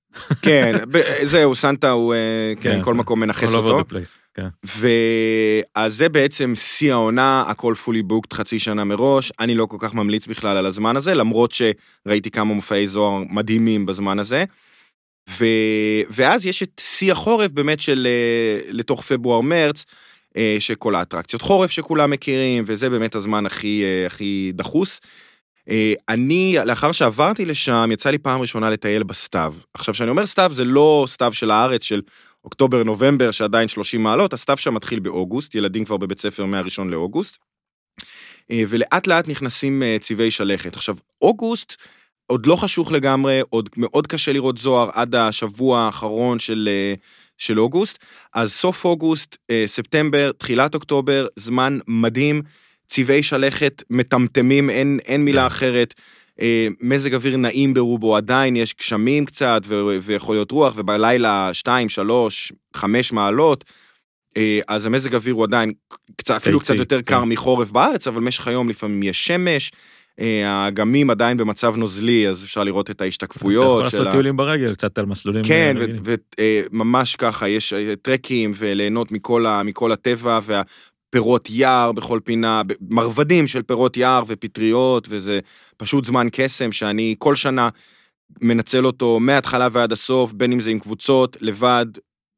[0.42, 0.78] כן,
[1.22, 2.18] זהו, סנטה הוא, אה,
[2.60, 3.84] כן, כן כל מקום מנכס אותו.
[4.34, 4.46] כן.
[4.64, 9.94] ואז זה בעצם שיא העונה, הכל פולי בוקט חצי שנה מראש, אני לא כל כך
[9.94, 14.44] ממליץ בכלל על הזמן הזה, למרות שראיתי כמה מופעי זוהר מדהימים בזמן הזה.
[15.30, 15.44] ו...
[16.10, 19.84] ואז יש את שיא החורף באמת של אה, לתוך פברואר-מרץ,
[20.36, 25.00] אה, שכל האטרקציות חורף שכולם מכירים, וזה באמת הזמן הכי, הכי דחוס.
[25.68, 29.54] אה, אני, לאחר שעברתי לשם, יצא לי פעם ראשונה לטייל בסתיו.
[29.74, 32.02] עכשיו, כשאני אומר סתיו, זה לא סתיו של הארץ, של
[32.44, 37.38] אוקטובר-נובמבר, שעדיין 30 מעלות, הסתיו שם מתחיל באוגוסט, ילדים כבר בבית ספר מהראשון לאוגוסט,
[38.50, 40.74] אה, ולאט לאט נכנסים אה, צבעי שלכת.
[40.74, 41.76] עכשיו, אוגוסט
[42.26, 46.68] עוד לא חשוך לגמרי, עוד מאוד קשה לראות זוהר עד השבוע האחרון של,
[47.38, 52.42] של אוגוסט, אז סוף אוגוסט, ספטמבר, תחילת אוקטובר, זמן מדהים.
[52.92, 55.46] צבעי שלכת מטמטמים, אין, אין מילה כן.
[55.46, 55.94] אחרת.
[56.40, 61.88] אה, מזג אוויר נעים ברובו, עדיין יש גשמים קצת, ו- ויכול להיות רוח, ובלילה 2,
[61.88, 63.64] 3, 5 מעלות.
[64.36, 65.72] אה, אז המזג אוויר הוא עדיין
[66.16, 67.02] קצת, אפילו קצת יותר כן.
[67.02, 69.72] קר מחורף בארץ, אבל במשך היום לפעמים יש שמש.
[70.20, 73.64] אה, האגמים עדיין במצב נוזלי, אז אפשר לראות את ההשתקפויות.
[73.64, 75.44] אתה יכול לעשות טיולים ברגל, קצת על מסלולים.
[75.44, 75.76] כן,
[76.70, 80.40] וממש ככה, יש טרקים וליהנות מכל, הטבע,
[81.12, 85.40] פירות יער בכל פינה, מרבדים של פירות יער ופטריות, וזה
[85.76, 87.68] פשוט זמן קסם שאני כל שנה
[88.42, 91.86] מנצל אותו מההתחלה ועד הסוף, בין אם זה עם קבוצות, לבד,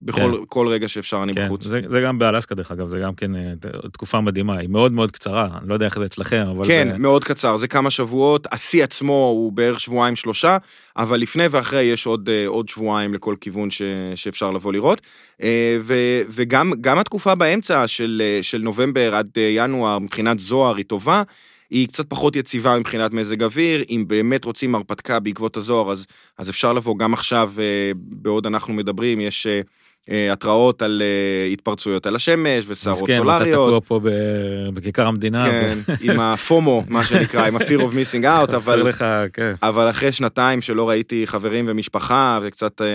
[0.04, 0.44] בכל כן.
[0.48, 1.46] כל רגע שאפשר אני כן.
[1.46, 1.64] בחוץ.
[1.64, 3.52] זה, זה גם באלסקה דרך אגב, זה גם כן אה,
[3.92, 6.66] תקופה מדהימה, היא מאוד מאוד קצרה, אני לא יודע איך זה אצלכם, אבל...
[6.66, 6.98] כן, זה...
[6.98, 10.56] מאוד קצר, זה כמה שבועות, השיא עצמו הוא בערך שבועיים שלושה,
[10.96, 13.82] אבל לפני ואחרי יש עוד, אה, עוד שבועיים לכל כיוון ש,
[14.14, 15.00] שאפשר לבוא לראות.
[15.42, 15.94] אה, ו,
[16.28, 21.22] וגם התקופה באמצע של, של נובמבר עד ינואר, מבחינת זוהר היא טובה.
[21.70, 26.06] היא קצת פחות יציבה מבחינת מזג אוויר, אם באמת רוצים הרפתקה בעקבות הזוהר, אז,
[26.38, 27.52] אז אפשר לבוא גם עכשיו,
[27.94, 29.46] בעוד אנחנו מדברים, יש
[30.32, 33.40] התראות על אה, התפרצויות על השמש וסערות סולריות.
[33.40, 34.00] מסכן, אתה תקוע פה
[34.74, 35.44] בכיכר המדינה.
[35.44, 39.52] כן, עם הפומו, מה שנקרא, עם ה-fear of missing out, אבל, לך, כן.
[39.62, 42.86] אבל אחרי שנתיים שלא ראיתי חברים ומשפחה, וקצת אה,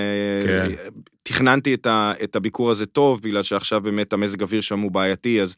[0.45, 0.91] כן.
[1.24, 5.41] תכננתי את, ה, את הביקור הזה טוב, בגלל שעכשיו באמת המזג אוויר שם הוא בעייתי,
[5.41, 5.56] אז...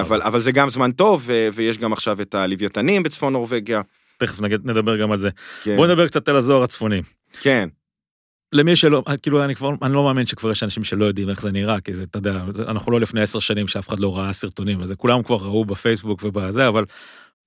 [0.00, 3.80] אבל, אבל זה גם זמן טוב, ו, ויש גם עכשיו את הלוויתנים בצפון נורבגיה.
[4.18, 5.28] תכף נדבר גם על זה.
[5.62, 5.76] כן.
[5.76, 7.02] בוא נדבר קצת על הזוהר הצפוני.
[7.40, 7.68] כן.
[8.52, 11.52] למי שלא, כאילו אני כבר, אני לא מאמין שכבר יש אנשים שלא יודעים איך זה
[11.52, 14.82] נראה, כי זה, אתה יודע, אנחנו לא לפני עשר שנים שאף אחד לא ראה סרטונים,
[14.82, 16.84] אז כולם כבר ראו בפייסבוק ובזה, אבל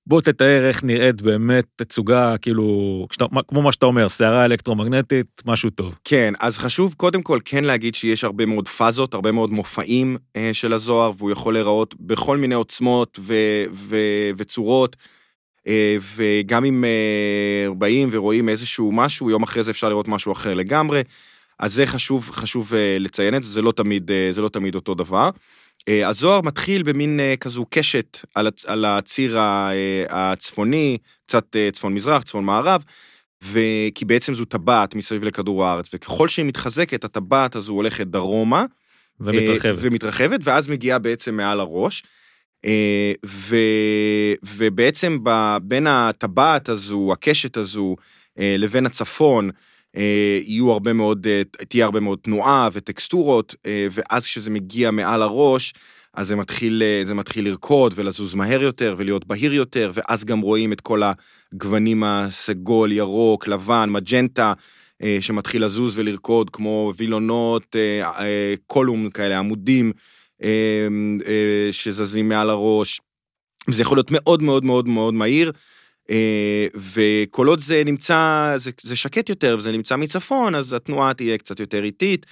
[0.08, 5.70] בוא תתאר איך נראית באמת תצוגה, כאילו, כשאתה, כמו מה שאתה אומר, סערה אלקטרומגנטית, משהו
[5.70, 5.98] טוב.
[6.04, 10.50] כן, אז חשוב קודם כל כן להגיד שיש הרבה מאוד פאזות, הרבה מאוד מופעים אה,
[10.54, 13.34] של הזוהר, והוא יכול להיראות בכל מיני עוצמות ו,
[13.74, 13.98] ו,
[14.38, 14.96] וצורות.
[15.68, 20.54] אה, וגם אם אה, באים ורואים איזשהו משהו, יום אחרי זה אפשר לראות משהו אחר
[20.54, 21.02] לגמרי.
[21.60, 24.94] אז זה חשוב, חשוב אה, לציין את זה, זה לא תמיד, זה לא תמיד אותו
[24.94, 25.30] דבר.
[25.88, 28.18] הזוהר מתחיל במין כזו קשת
[28.68, 29.38] על הציר
[30.10, 30.98] הצפוני,
[31.28, 32.84] קצת צפון-מזרח, צפון-מערב,
[33.96, 38.66] כי בעצם זו טבעת מסביב לכדור הארץ, וככל שהיא מתחזקת, הטבעת הזו הולכת דרומה.
[39.20, 39.76] ומתרחבת.
[39.82, 42.04] ומתרחבת, ואז מגיעה בעצם מעל הראש.
[42.66, 43.56] אה, ו,
[44.56, 47.96] ובעצם ב, בין הטבעת הזו, הקשת הזו,
[48.40, 49.50] אה, לבין הצפון,
[49.98, 51.28] אה, יהיו הרבה מאוד,
[51.70, 53.56] תהיה הרבה מאוד תנועה וטקסטורות,
[53.92, 55.74] ואז כשזה מגיע מעל הראש,
[56.14, 60.74] אז זה מתחיל, זה מתחיל לרקוד ולזוז מהר יותר ולהיות בהיר יותר, ואז גם רואים
[60.74, 61.02] את כל
[61.54, 64.54] הגוונים הסגול, ירוק, לבן, מג'נטה,
[65.20, 67.76] שמתחיל לזוז ולרקוד כמו וילונות,
[68.68, 69.92] קולום כאלה, עמודים
[71.72, 73.02] שזזים מעל הראש.
[73.70, 75.52] זה יכול להיות מאוד מאוד מאוד מאוד מהיר.
[76.94, 81.60] וכל עוד זה נמצא, זה, זה שקט יותר וזה נמצא מצפון, אז התנועה תהיה קצת
[81.60, 82.26] יותר איטית.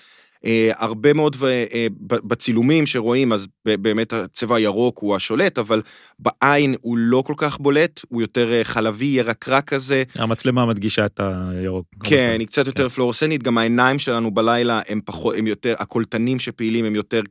[0.46, 5.82] אה, הרבה מאוד אה, בצילומים שרואים, אז באמת הצבע הירוק הוא השולט, אבל
[6.20, 10.04] בעין הוא לא כל כך בולט, הוא יותר אה, חלבי, ירקרק כזה.
[10.16, 11.86] המצלמה מדגישה את הירוק.
[12.04, 12.96] כן, היא קצת יותר כן.
[12.96, 17.22] פלורסנית, גם העיניים שלנו בלילה הם פחות, הם יותר, הקולטנים שפעילים הם יותר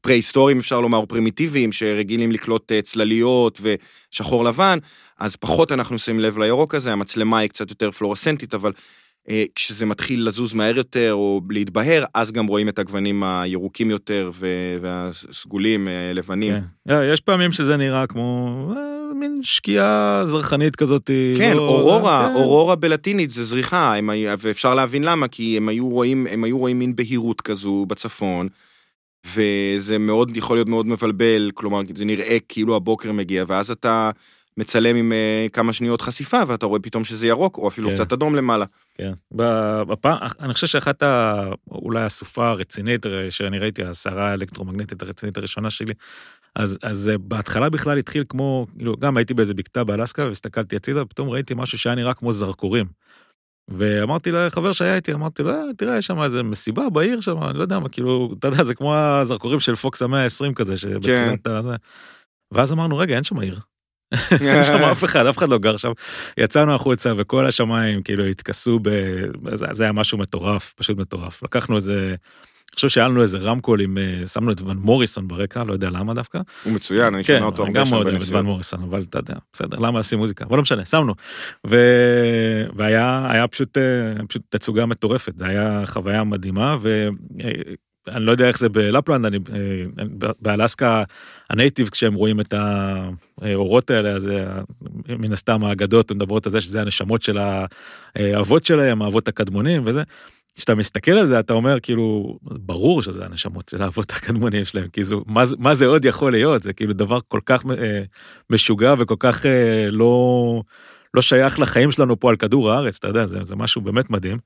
[0.00, 3.60] פרה-היסטוריים, אפשר לומר, או פרימיטיביים, שרגילים לקלוט צלליות
[4.12, 4.78] ושחור לבן,
[5.18, 8.72] אז פחות אנחנו שמים לב לירוק הזה, המצלמה היא קצת יותר פלורסנטית, אבל...
[9.30, 14.30] אה, כשזה מתחיל לזוז מהר יותר או להתבהר, אז גם רואים את הגוונים הירוקים יותר
[14.80, 16.54] והסגולים, אה, לבנים.
[16.54, 16.94] כן.
[16.94, 18.74] אה, יש פעמים שזה נראה כמו
[19.14, 21.10] מין שקיעה זרחנית כזאת.
[21.36, 21.68] כן, לא...
[21.68, 22.34] אורורה, כן.
[22.34, 26.78] אורורה בלטינית זה זריחה, הם, ואפשר להבין למה, כי הם היו רואים, הם היו רואים
[26.78, 28.48] מין בהירות כזו בצפון.
[29.34, 34.10] וזה מאוד יכול להיות מאוד מבלבל, כלומר זה נראה כאילו הבוקר מגיע, ואז אתה
[34.56, 35.12] מצלם עם
[35.52, 37.94] כמה שניות חשיפה, ואתה רואה פתאום שזה ירוק, או אפילו כן.
[37.94, 38.64] קצת אדום למעלה.
[38.98, 39.12] כן.
[39.88, 41.42] בפעם, אני חושב שאחת ה...
[41.70, 45.94] אולי הסופה הרצינית שאני ראיתי, הסערה האלקטרומגנטית הרצינית הראשונה שלי,
[46.54, 51.02] אז, אז אה, בהתחלה בכלל התחיל כמו, כאילו, גם הייתי באיזה בקתה באלסקה והסתכלתי הצידה,
[51.02, 52.86] ופתאום ראיתי משהו שהיה נראה כמו זרקורים.
[53.68, 57.58] ואמרתי לחבר שהיה איתי, אמרתי לו, אה, תראה, יש שם איזה מסיבה בעיר שם, אני
[57.58, 61.44] לא יודע מה, כאילו, אתה יודע, זה כמו הזרקורים של פוקס המאה ה-20 כזה, שבתחילת
[61.44, 61.50] כן.
[61.50, 61.76] הזה.
[62.54, 63.60] ואז אמרנו, רגע, אין שם עיר.
[64.40, 65.92] אין שם אף אחד, אף אחד לא גר שם.
[66.38, 68.90] יצאנו החוצה וכל השמיים כאילו התכסו ב...
[69.52, 71.42] זה היה משהו מטורף, פשוט מטורף.
[71.42, 72.14] לקחנו איזה...
[72.66, 75.90] אני חושב שהיה לנו איזה רמקול עם, אה, שמנו את ון מוריסון ברקע, לא יודע
[75.90, 76.40] למה דווקא.
[76.64, 78.02] הוא מצוין, אני שומע כן, אותו הרבה שם בנסיעות.
[78.02, 80.44] כן, אני גם מאוד אוהב את ון מוריסון, אבל אתה יודע, בסדר, למה לשים מוזיקה?
[80.44, 81.14] אבל לא משנה, שמנו.
[81.66, 81.76] ו...
[82.74, 87.08] והיה היה פשוט, אה, פשוט תצוגה מטורפת, זה היה חוויה מדהימה, ו...
[88.08, 90.06] אה, אני לא יודע איך זה בלפלנד, אני, אה,
[90.40, 91.02] באלסקה
[91.50, 92.54] הנייטיב כשהם רואים את
[93.42, 94.60] האורות האלה, אז אה,
[95.08, 97.38] מן הסתם האגדות מדברות על זה שזה הנשמות של
[98.16, 100.02] האבות שלהם, האבות הקדמונים וזה.
[100.56, 105.04] כשאתה מסתכל על זה אתה אומר כאילו ברור שזה הנשמות של האבות הקדמונים שלהם כי
[105.04, 108.02] זו מה, מה זה עוד יכול להיות זה כאילו דבר כל כך אה,
[108.50, 110.62] משוגע וכל כך אה, לא
[111.14, 114.38] לא שייך לחיים שלנו פה על כדור הארץ אתה יודע זה, זה משהו באמת מדהים.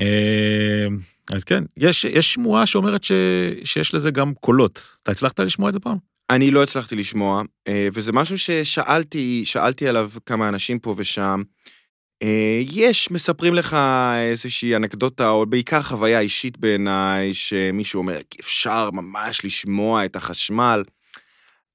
[0.00, 0.86] אה,
[1.32, 3.12] אז כן, יש, יש שמועה שאומרת ש,
[3.64, 4.96] שיש לזה גם קולות.
[5.02, 5.96] אתה הצלחת לשמוע את זה פעם?
[6.30, 11.42] אני לא הצלחתי לשמוע, אה, וזה משהו ששאלתי, שאלתי עליו כמה אנשים פה ושם.
[12.22, 13.76] אה, יש, מספרים לך
[14.30, 20.82] איזושהי אנקדוטה, או בעיקר חוויה אישית בעיניי, שמישהו אומר, אפשר ממש לשמוע את החשמל.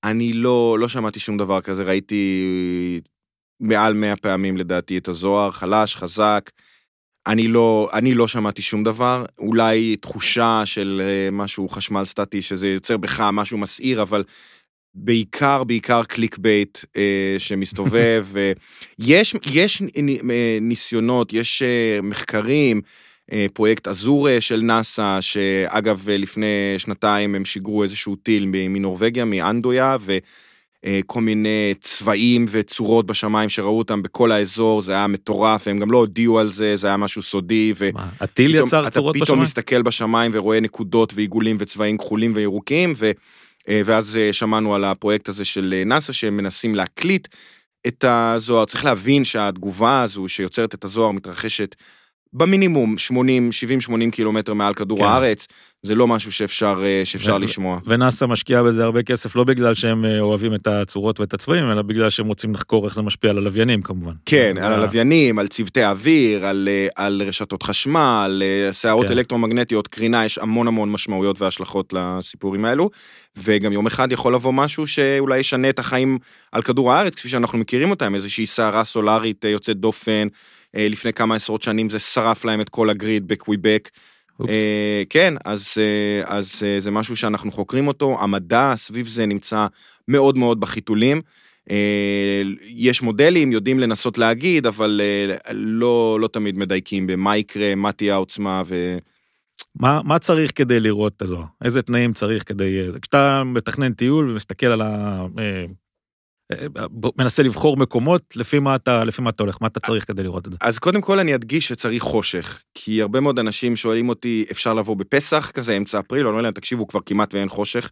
[0.04, 3.02] אני לא, לא שמעתי שום דבר כזה, ראיתי
[3.60, 6.50] מעל מאה פעמים לדעתי את הזוהר, חלש, חזק.
[7.28, 12.68] אני לא, אני לא שמעתי שום דבר, אולי תחושה של אה, משהו חשמל סטטי, שזה
[12.68, 14.24] יוצר בך משהו מסעיר, אבל
[14.96, 18.28] בעיקר, בעיקר קליק בייט אה, שמסתובב.
[19.00, 22.82] יש, יש אה, ניסיונות, יש אה, מחקרים,
[23.32, 30.18] אה, פרויקט אזור של נאסא, שאגב, לפני שנתיים הם שיגרו איזשהו טיל מנורבגיה, מאנדויה, ו...
[30.86, 35.92] אה, כל מיני צבעים וצורות בשמיים שראו אותם בכל האזור, זה היה מטורף, הם גם
[35.92, 37.74] לא הודיעו על זה, זה היה משהו סודי.
[37.78, 37.90] ו...
[37.94, 39.24] מה, הטיל יצר צורות בשמיים?
[39.24, 43.12] אתה פתאום מסתכל בשמיים ורואה נקודות ועיגולים וצבעים כחולים וירוקים, ו...
[43.70, 47.28] אה, ואז אה, שמענו על הפרויקט הזה של נאסא, שהם מנסים להקליט
[47.88, 48.66] את הזוהר.
[48.66, 51.76] צריך להבין שהתגובה הזו שיוצרת את הזוהר מתרחשת
[52.38, 55.04] במינימום 80, 70, 80 קילומטר מעל כדור כן.
[55.04, 55.48] הארץ,
[55.82, 57.80] זה לא משהו שאפשר, אה, שאפשר ו- לשמוע.
[57.86, 61.82] ונאסא משקיעה בזה הרבה כסף, לא בגלל שהם אה, אוהבים את הצורות ואת הצבעים, אלא
[61.82, 64.14] בגלל שהם רוצים לחקור איך זה משפיע על הלוויינים כמובן.
[64.26, 69.12] כן, על הלוויינים, על צוותי אוויר, על, אה, על רשתות חשמל, שערות כן.
[69.12, 72.90] אלקטרומגנטיות, קרינה, יש המון המון משמעויות והשלכות לסיפורים האלו.
[73.38, 76.18] וגם יום אחד יכול לבוא משהו שאולי ישנה את החיים
[76.52, 80.28] על כדור הארץ, כפי שאנחנו מכירים אותם, איזושהי סערה סולארית יוצאת דופן.
[80.76, 83.90] לפני כמה עשרות שנים זה שרף להם את כל הגריד בקוויבק.
[84.50, 89.68] אה, כן, אז, אה, אז אה, זה משהו שאנחנו חוקרים אותו, המדע סביב זה נמצא
[90.08, 91.22] מאוד מאוד בחיתולים.
[92.62, 95.02] יש מודלים, יודעים לנסות להגיד, אבל
[95.54, 98.98] לא, לא תמיד מדייקים במה יקרה, מה תהיה העוצמה ו...
[99.80, 101.46] מה, מה צריך כדי לראות את הזוהר?
[101.64, 102.90] איזה תנאים צריך כדי...
[103.02, 105.26] כשאתה מתכנן טיול ומסתכל על ה...
[107.18, 110.48] מנסה לבחור מקומות לפי מה אתה לפי מה אתה הולך מה אתה צריך כדי לראות
[110.48, 110.58] את זה.
[110.62, 114.96] אז קודם כל אני אדגיש שצריך חושך כי הרבה מאוד אנשים שואלים אותי אפשר לבוא
[114.96, 117.92] בפסח כזה אמצע אפריל או לא יודע תקשיבו כבר כמעט ואין חושך.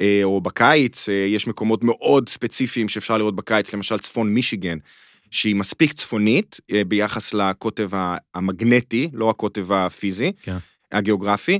[0.00, 4.78] אה, או בקיץ, אה, יש מקומות מאוד ספציפיים שאפשר לראות בקיץ, למשל צפון מישיגן,
[5.30, 7.90] שהיא מספיק צפונית אה, ביחס לקוטב
[8.34, 10.56] המגנטי, לא הקוטב הפיזי, כן.
[10.92, 11.58] הגיאוגרפי,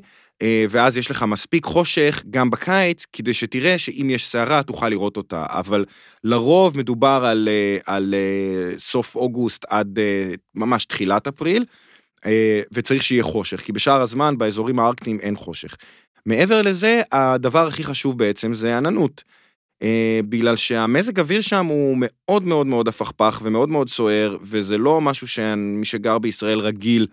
[0.71, 5.45] ואז יש לך מספיק חושך גם בקיץ, כדי שתראה שאם יש סערה תוכל לראות אותה.
[5.49, 5.85] אבל
[6.25, 9.99] לרוב מדובר על, אה, על אה, סוף אוגוסט עד
[10.55, 11.65] ממש תחילת אפריל,
[12.73, 15.77] וצריך שיהיה חושך, כי בשאר הזמן באזורים הארקטיים אין חושך.
[16.27, 19.23] מעבר לזה, הדבר הכי חשוב בעצם זה עננות.
[20.29, 25.29] בגלל שהמזג אוויר שם הוא מאוד מאוד מאוד הפכפך ומאוד מאוד סוער, וזה לא משהו
[25.29, 27.07] שמי שגר בישראל רגיל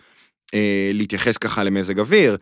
[0.93, 2.37] להתייחס ככה למזג אוויר.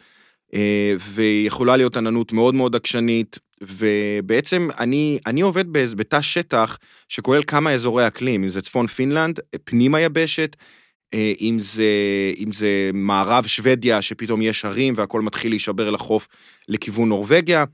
[0.53, 6.77] אה, ויכולה להיות עננות מאוד מאוד עקשנית, ובעצם אני, אני עובד בתא שטח
[7.10, 10.55] שכולל כמה אזורי אקלים, אם זה צפון פינלנד, פנים היבשת,
[11.13, 11.91] אה, אם זה,
[12.38, 16.27] אם זה מערב שוודיה, שפתאום יש הרים והכל מתחיל להישבר לחוף
[16.67, 17.65] לכיוון נורבגיה.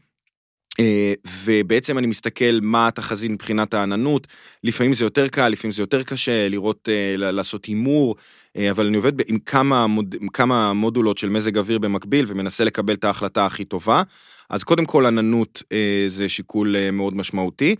[0.79, 4.27] אה, ובעצם אני מסתכל מה התחזית מבחינת העננות,
[4.63, 8.15] לפעמים זה יותר קל, לפעמים זה יותר קשה, לראות, לעשות הימור,
[8.57, 12.93] אה, אבל אני עובד עם כמה, מוד, כמה מודולות של מזג אוויר במקביל ומנסה לקבל
[12.93, 14.03] את ההחלטה הכי טובה.
[14.49, 17.75] אז קודם כל עננות אה, זה שיקול אה, מאוד משמעותי.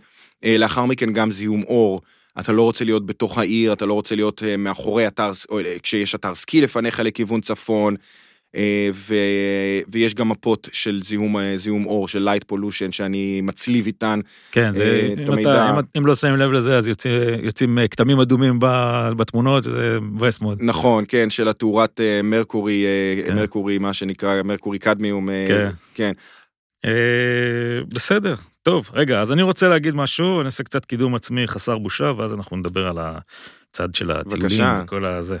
[0.58, 2.00] לאחר מכן גם זיהום אור.
[2.40, 5.32] אתה לא רוצה להיות בתוך העיר, אתה לא רוצה להיות מאחורי אתר,
[5.82, 7.96] כשיש אתר סקי לפניך לכיוון צפון.
[8.56, 9.14] אה, ו,
[9.88, 14.20] ויש גם מפות של זיהום, אה, זיהום אור, של light pollution, שאני מצליב איתן
[14.52, 15.50] כן, זה, אה, את אם המידע.
[15.50, 17.08] אתה, אם, אם לא שמים לב לזה, אז יוצא,
[17.42, 18.58] יוצאים כתמים אדומים
[19.16, 20.58] בתמונות, זה מבאס מאוד.
[20.60, 22.84] נכון, כן, של התאורת מרקורי,
[23.26, 23.34] כן.
[23.34, 25.28] מרקורי, מה שנקרא מרקורי קדמיום.
[25.48, 25.70] כן.
[25.94, 26.12] כן.
[27.94, 32.12] בסדר, טוב, רגע, אז אני רוצה להגיד משהו, אני אעשה קצת קידום עצמי חסר בושה,
[32.16, 32.98] ואז אנחנו נדבר על
[33.74, 35.38] הצד של הטיולים וכל הזה.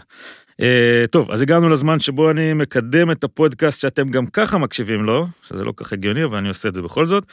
[0.52, 5.26] Uh, טוב, אז הגענו לזמן שבו אני מקדם את הפודקאסט שאתם גם ככה מקשיבים לו,
[5.42, 7.24] שזה לא כך הגיוני, אבל אני עושה את זה בכל זאת.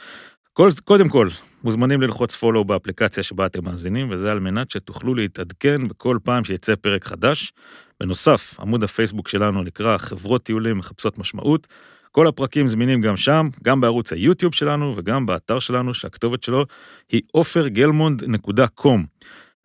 [0.52, 1.28] כל, קודם כל,
[1.64, 6.74] מוזמנים ללחוץ פולו באפליקציה שבה אתם מאזינים, וזה על מנת שתוכלו להתעדכן בכל פעם שיצא
[6.74, 7.52] פרק חדש.
[8.00, 11.66] בנוסף, עמוד הפייסבוק שלנו נקרא חברות טיולים מחפשות משמעות.
[12.12, 16.66] כל הפרקים זמינים גם שם, גם בערוץ היוטיוב שלנו וגם באתר שלנו, שהכתובת שלו
[17.08, 19.04] היא עופרגלמונד.קום.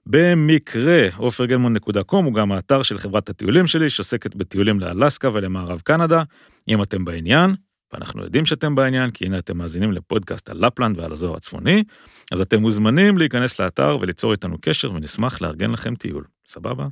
[0.09, 6.23] במקרה, עופרגלמון.קום הוא גם האתר של חברת הטיולים שלי, שעוסקת בטיולים לאלסקה ולמערב קנדה.
[6.67, 7.55] אם אתם בעניין,
[7.93, 11.83] ואנחנו יודעים שאתם בעניין, כי הנה אתם מאזינים לפודקאסט על לפלנד ועל הזוהר הצפוני,
[12.31, 16.23] אז אתם מוזמנים להיכנס לאתר וליצור איתנו קשר, ונשמח לארגן לכם טיול.
[16.45, 16.87] סבבה?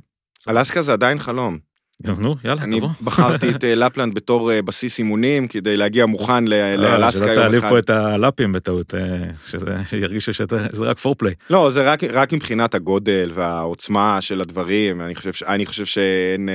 [0.48, 1.58] אלסקה זה עדיין חלום.
[2.04, 2.66] נו, יאללה, תבוא.
[2.66, 7.34] אני בחרתי את אה, לפלנד בתור אה, בסיס אימונים, כדי להגיע מוכן לאלסקה יום אחד.
[7.34, 11.32] שלא תעליב פה את הלאפים בטעות, אה, שירגישו שזה רק פורפליי.
[11.50, 15.00] לא, זה רק מבחינת הגודל והעוצמה של הדברים,
[15.46, 16.48] אני חושב שאין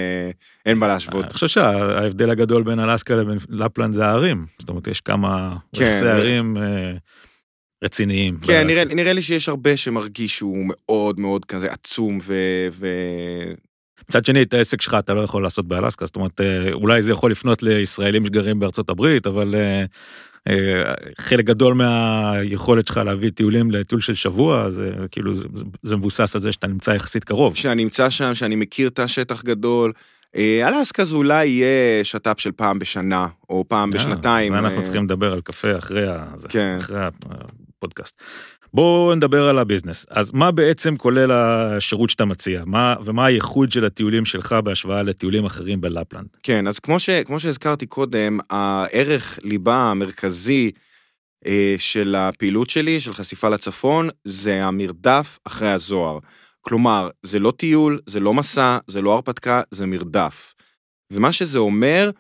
[0.78, 1.26] מה להשוות.
[1.26, 4.46] אני חושב שההבדל הגדול בין אלסקה לבין לפלנד זה הערים.
[4.60, 6.58] זאת אומרת, יש כמה כן, ערים
[7.84, 8.38] רציניים.
[8.44, 12.20] כן, נראה לי שיש הרבה שמרגיש שהוא מאוד מאוד כזה עצום
[14.12, 17.12] מצד שני, את העסק שלך אתה לא יכול לעשות באלסקה, זאת אומרת, אה, אולי זה
[17.12, 19.86] יכול לפנות לישראלים שגרים בארצות הברית, אבל אה,
[20.48, 25.48] אה, חלק גדול מהיכולת שלך להביא טיולים לטיול של שבוע, זה, כאילו, זה,
[25.82, 27.56] זה מבוסס על זה שאתה נמצא יחסית קרוב.
[27.56, 29.92] שאני נמצא שם, שאני מכיר את השטח גדול.
[30.36, 34.54] אלסקה זה אולי יהיה שת"פ של פעם בשנה, או פעם בשנתיים.
[34.54, 36.08] אז אנחנו צריכים לדבר על קפה אחרי,
[36.50, 36.78] כן.
[36.80, 37.00] אחרי
[37.78, 38.22] הפודקאסט.
[38.74, 40.06] בואו נדבר על הביזנס.
[40.10, 42.64] אז מה בעצם כולל השירות שאתה מציע?
[42.66, 46.28] מה, ומה הייחוד של הטיולים שלך בהשוואה לטיולים אחרים בלפלנד?
[46.44, 50.72] כן, אז כמו, ש, כמו שהזכרתי קודם, הערך ליבה המרכזי
[51.48, 56.20] אה, של הפעילות שלי, של חשיפה לצפון, זה המרדף אחרי הזוהר.
[56.62, 60.54] כלומר, זה לא טיול, זה לא מסע, זה לא הרפתקה, זה מרדף.
[61.14, 62.12] ומה שזה אומר,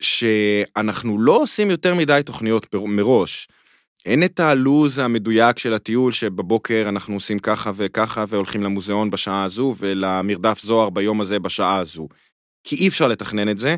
[0.00, 3.48] שאנחנו לא עושים יותר מדי תוכניות מראש.
[4.06, 9.74] אין את הלו"ז המדויק של הטיול שבבוקר אנחנו עושים ככה וככה והולכים למוזיאון בשעה הזו
[9.78, 12.08] ולמרדף זוהר ביום הזה בשעה הזו.
[12.64, 13.76] כי אי אפשר לתכנן את זה,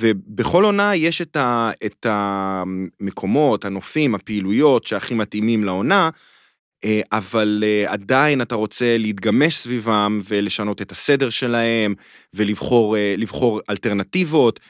[0.00, 6.10] ובכל עונה יש את, ה, את המקומות, הנופים, הפעילויות שהכי מתאימים לעונה,
[6.84, 11.94] אה, אבל אה, עדיין אתה רוצה להתגמש סביבם ולשנות את הסדר שלהם
[12.34, 13.14] ולבחור אה,
[13.70, 14.60] אלטרנטיבות,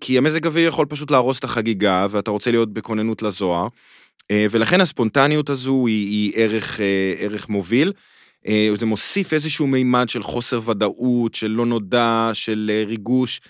[0.00, 3.68] כי המזג אוויר יכול פשוט להרוס את החגיגה ואתה רוצה להיות בכוננות לזוהר.
[4.30, 7.92] אה, ולכן הספונטניות הזו היא, היא ערך, אה, ערך מוביל.
[8.46, 13.40] אה, זה מוסיף איזשהו מימד של חוסר ודאות, של לא נודע, של ריגוש,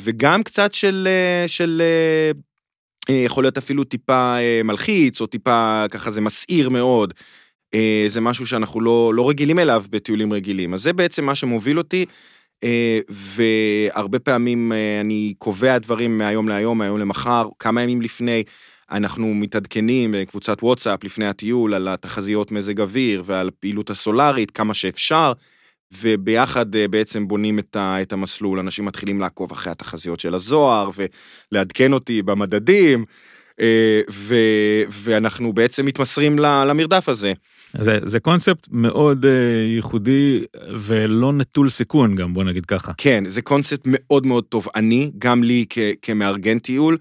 [0.00, 1.08] וגם קצת של,
[1.46, 1.82] של
[3.08, 7.14] יכול להיות אפילו טיפה מלחיץ, או טיפה ככה זה מסעיר מאוד.
[8.08, 10.74] זה משהו שאנחנו לא, לא רגילים אליו בטיולים רגילים.
[10.74, 12.06] אז זה בעצם מה שמוביל אותי,
[13.08, 18.44] והרבה פעמים אני קובע דברים מהיום להיום, מהיום למחר, כמה ימים לפני.
[18.90, 25.32] אנחנו מתעדכנים בקבוצת וואטסאפ לפני הטיול על התחזיות מזג אוויר ועל הפעילות הסולארית, כמה שאפשר,
[26.00, 28.58] וביחד אה, בעצם בונים את, ה, את המסלול.
[28.58, 30.90] אנשים מתחילים לעקוב אחרי התחזיות של הזוהר
[31.52, 33.04] ולעדכן אותי במדדים,
[33.60, 34.34] אה, ו,
[34.90, 37.32] ואנחנו בעצם מתמסרים למרדף הזה.
[37.78, 39.28] זה, זה קונספט מאוד uh,
[39.74, 40.44] ייחודי
[40.78, 42.92] ולא נטול סיכון גם, בוא נגיד ככה.
[42.96, 46.96] כן, זה קונספט מאוד מאוד תובעני, גם לי כ, כמארגן טיול.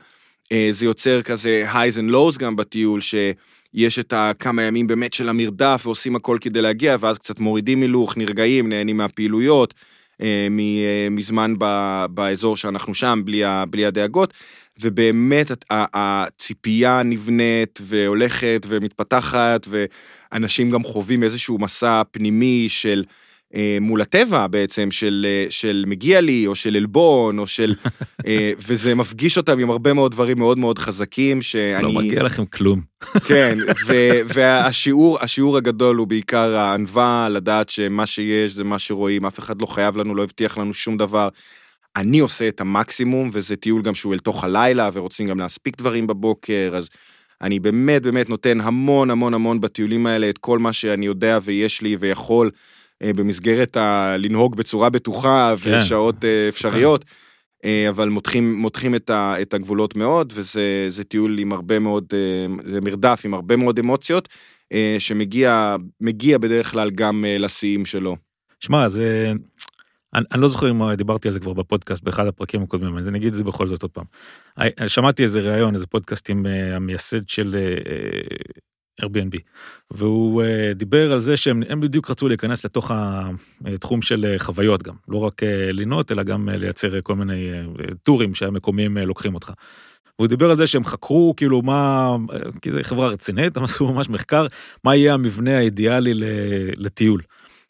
[0.52, 5.30] Uh, זה יוצר כזה highs and lows גם בטיול, שיש את הכמה ימים באמת של
[5.30, 9.74] המרדף ועושים הכל כדי להגיע, ואז קצת מורידים הילוך, נרגעים, נהנים מהפעילויות.
[10.22, 10.48] אה,
[11.12, 11.54] מזמן
[12.10, 14.34] באזור שאנחנו שם, בלי, בלי הדאגות,
[14.80, 23.04] ובאמת הציפייה נבנית והולכת ומתפתחת, ואנשים גם חווים איזשהו מסע פנימי של...
[23.56, 27.76] אה, מול הטבע בעצם, של, אה, של מגיע לי, או של עלבון, או של...
[28.28, 31.84] אה, וזה מפגיש אותם עם הרבה מאוד דברים מאוד מאוד חזקים, שאני...
[31.84, 32.82] לא מגיע לכם כלום.
[33.28, 33.94] כן, ו,
[34.26, 39.66] והשיעור השיעור הגדול הוא בעיקר הענווה, לדעת שמה שיש זה מה שרואים, אף אחד לא
[39.66, 41.30] חייב לנו, לא הבטיח לנו שום דבר.
[41.96, 46.08] אני עושה את המקסימום, וזה טיול גם שהוא אל תוך הלילה, ורוצים גם להספיק דברים
[46.08, 46.90] בבוקר, אז
[47.42, 51.82] אני באמת באמת נותן המון המון המון בטיולים האלה את כל מה שאני יודע ויש
[51.82, 52.52] לי ויכול.
[53.04, 57.06] אה, במסגרת הלנהוג בצורה בטוחה כן, ושעות אה, אפשריות,
[57.66, 62.14] אה, אבל מותחים, מותחים את, ה, את הגבולות מאוד, וזה טיול עם הרבה מאוד,
[62.66, 64.30] זה מרדף עם הרבה מאוד אמוציות,
[65.00, 65.76] שמגיע
[66.42, 68.16] בדרך כלל גם לשיאים שלו.
[68.60, 69.34] שמע, זה...
[70.14, 73.18] אני, אני לא זוכר אם דיברתי על זה כבר בפודקאסט באחד הפרקים הקודמים, אז אני
[73.18, 74.06] אגיד את זה בכל זאת עוד פעם.
[74.88, 77.56] שמעתי איזה ראיון, איזה פודקאסט עם המייסד של
[79.04, 79.40] Airbnb,
[79.92, 82.92] והוא uh, דיבר על זה שהם בדיוק רצו להיכנס לתוך
[83.66, 87.52] התחום של uh, חוויות גם, לא רק uh, לינות, אלא גם uh, לייצר כל מיני
[87.52, 89.52] uh, טורים שהמקומיים uh, לוקחים אותך.
[90.20, 92.10] והוא דיבר על זה שהם חקרו כאילו מה,
[92.62, 94.48] כי זו חברה רצינית, הם עשו ממש מחקר,
[94.84, 96.14] מה יהיה המבנה האידיאלי
[96.78, 97.22] לטיול.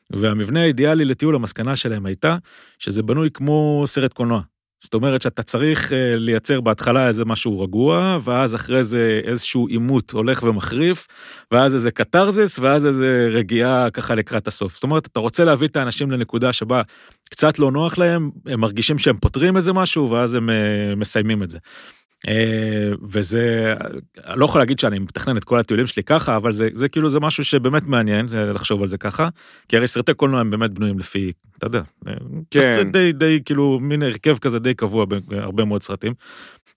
[0.09, 2.37] והמבנה האידיאלי לטיול, המסקנה שלהם הייתה
[2.79, 4.41] שזה בנוי כמו סרט קולנוע.
[4.83, 10.11] זאת אומרת שאתה צריך אה, לייצר בהתחלה איזה משהו רגוע, ואז אחרי זה איזשהו עימות
[10.11, 11.07] הולך ומחריף,
[11.51, 14.73] ואז איזה קתרזיס, ואז איזה רגיעה ככה לקראת הסוף.
[14.75, 16.81] זאת אומרת, אתה רוצה להביא את האנשים לנקודה שבה
[17.29, 21.49] קצת לא נוח להם, הם מרגישים שהם פותרים איזה משהו, ואז הם אה, מסיימים את
[21.49, 21.59] זה.
[22.27, 23.73] אה, וזה,
[24.35, 27.19] לא יכול להגיד שאני מתכנן את כל הטיולים שלי ככה, אבל זה, זה כאילו זה
[27.19, 29.29] משהו שבאמת מעניין לחשוב על זה ככה,
[29.67, 32.13] כי הרי סרטי קולנוע הם באמת בנויים לפי, אתה יודע, אה,
[32.51, 32.91] כן.
[32.91, 36.13] די, די, כאילו, מין הרכב כזה די קבוע בהרבה מאוד סרטים,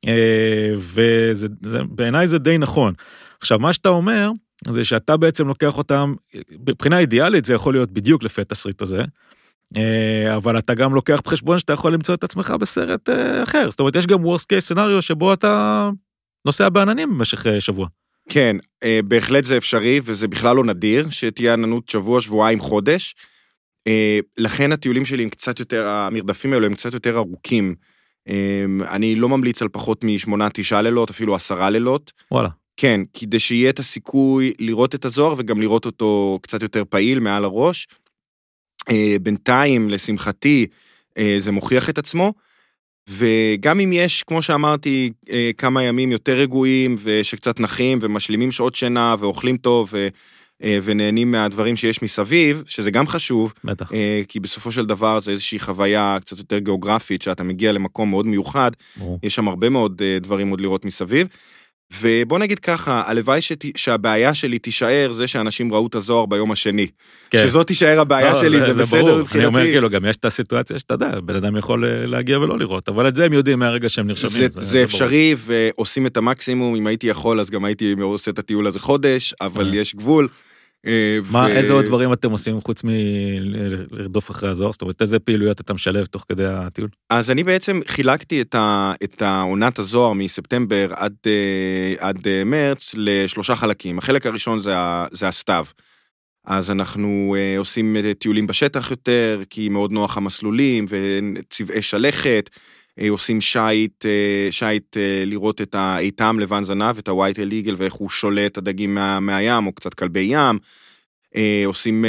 [0.08, 2.94] אה, ובעיניי זה די נכון.
[3.40, 4.30] עכשיו, מה שאתה אומר,
[4.68, 6.14] זה שאתה בעצם לוקח אותם,
[6.68, 9.04] מבחינה אידיאלית זה יכול להיות בדיוק לפי התסריט הזה, אה,
[10.36, 13.70] אבל אתה גם לוקח בחשבון שאתה יכול למצוא את עצמך בסרט אה, אחר.
[13.70, 15.90] זאת אומרת, יש גם worst case scenario שבו אתה
[16.44, 17.86] נוסע בעננים במשך אה, שבוע.
[18.28, 18.56] כן,
[19.04, 23.14] בהחלט זה אפשרי, וזה בכלל לא נדיר, שתהיה עננות שבוע, שבועיים, חודש.
[24.38, 27.74] לכן הטיולים שלי הם קצת יותר, המרדפים האלו הם קצת יותר ארוכים.
[28.88, 32.12] אני לא ממליץ על פחות משמונה, תשעה לילות, אפילו עשרה לילות.
[32.30, 32.48] וואלה.
[32.76, 37.44] כן, כדי שיהיה את הסיכוי לראות את הזוהר וגם לראות אותו קצת יותר פעיל מעל
[37.44, 37.86] הראש.
[38.90, 40.66] אה, בינתיים, לשמחתי,
[41.18, 42.32] אה, זה מוכיח את עצמו.
[43.08, 49.14] וגם אם יש, כמו שאמרתי, אה, כמה ימים יותר רגועים ושקצת נחים ומשלימים שעות שינה
[49.18, 50.08] ואוכלים טוב ו,
[50.82, 53.52] ונהנים מהדברים שיש מסביב, שזה גם חשוב.
[53.64, 53.90] בטח.
[54.28, 58.70] כי בסופו של דבר זה איזושהי חוויה קצת יותר גיאוגרפית, שאתה מגיע למקום מאוד מיוחד,
[59.22, 61.28] יש שם הרבה מאוד דברים עוד לראות מסביב.
[62.00, 63.64] ובוא נגיד ככה, הלוואי שת...
[63.76, 66.86] שהבעיה שלי תישאר זה שאנשים ראו את הזוהר ביום השני.
[67.30, 67.46] כן.
[67.46, 69.18] שזאת תישאר הבעיה לא, שלי, זה, זה, זה בסדר ברור.
[69.18, 69.38] מבחינתי.
[69.38, 72.58] אני אומר כאילו, גם יש את הסיטואציה שאתה יודע, בן אדם יכול אה, להגיע ולא
[72.58, 74.32] לראות, אבל את זה הם יודעים מהרגע שהם נרשמים.
[74.32, 75.58] זה, זה, זה, זה אפשרי, ברור.
[75.76, 79.74] ועושים את המקסימום, אם הייתי יכול אז גם הייתי עושה את הטיול הזה חודש, אבל.
[79.74, 80.28] יש גבול.
[80.86, 81.46] אה, מה, ו...
[81.46, 84.72] איזה עוד דברים אתם עושים חוץ מלרדוף אחרי הזוהר?
[84.72, 86.88] זאת אומרת, איזה פעילויות אתה משלב תוך כדי הטיול?
[87.10, 92.94] אז אני בעצם חילקתי את, ה, את העונת הזוהר מספטמבר עד, אה, עד אה, מרץ
[92.96, 93.98] לשלושה חלקים.
[93.98, 94.74] החלק הראשון זה,
[95.12, 95.66] זה הסתיו.
[96.46, 102.50] אז אנחנו עושים טיולים בשטח יותר, כי מאוד נוח המסלולים וצבעי שלכת.
[103.08, 104.04] עושים שייט,
[104.50, 108.94] שייט לראות את העיטם לבן זנב, את ה white-tailed eagle ואיך הוא שולה את הדגים
[108.94, 110.58] מה, מהים, או קצת כלבי ים.
[111.66, 112.04] עושים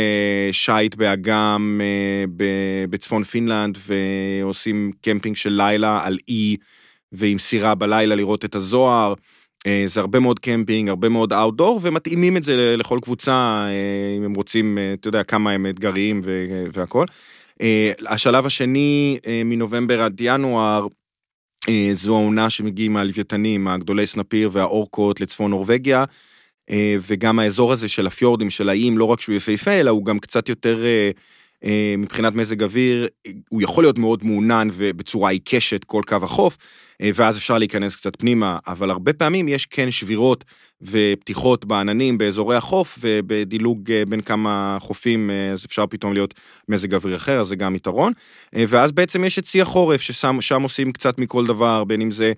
[0.52, 1.82] שייט באגם
[2.90, 6.56] בצפון פינלנד, ועושים קמפינג של לילה על אי,
[7.12, 9.14] ועם סירה בלילה לראות את הזוהר.
[9.86, 13.66] זה הרבה מאוד קמפינג, הרבה מאוד אאוטדור, ומתאימים את זה לכל קבוצה,
[14.18, 16.22] אם הם רוצים, אתה יודע, כמה הם אתגריים
[16.74, 17.06] והכול.
[18.08, 20.88] השלב השני, מנובמבר עד ינואר,
[21.70, 26.04] אה, זו העונה שמגיעים הלוויתנים, הגדולי סנפיר והאורקות לצפון נורבגיה,
[26.70, 30.20] אה, וגם האזור הזה של הפיורדים, של האיים, לא רק שהוא יפהפה, אלא הוא גם
[30.20, 30.84] קצת יותר,
[31.64, 33.08] אה, מבחינת מזג אוויר,
[33.50, 36.58] הוא יכול להיות מאוד מעונן ובצורה עיקשת כל קו החוף,
[37.02, 40.44] ואז אפשר להיכנס קצת פנימה, אבל הרבה פעמים יש כן שבירות
[40.82, 46.34] ופתיחות בעננים באזורי החוף, ובדילוג בין כמה חופים, אז אפשר פתאום להיות
[46.70, 48.14] מזג אוויר אחר, אז זה גם יתרון.
[48.54, 52.34] ואז בעצם יש את שיא החורף, ששם עושים קצת מכל דבר, בין אם זה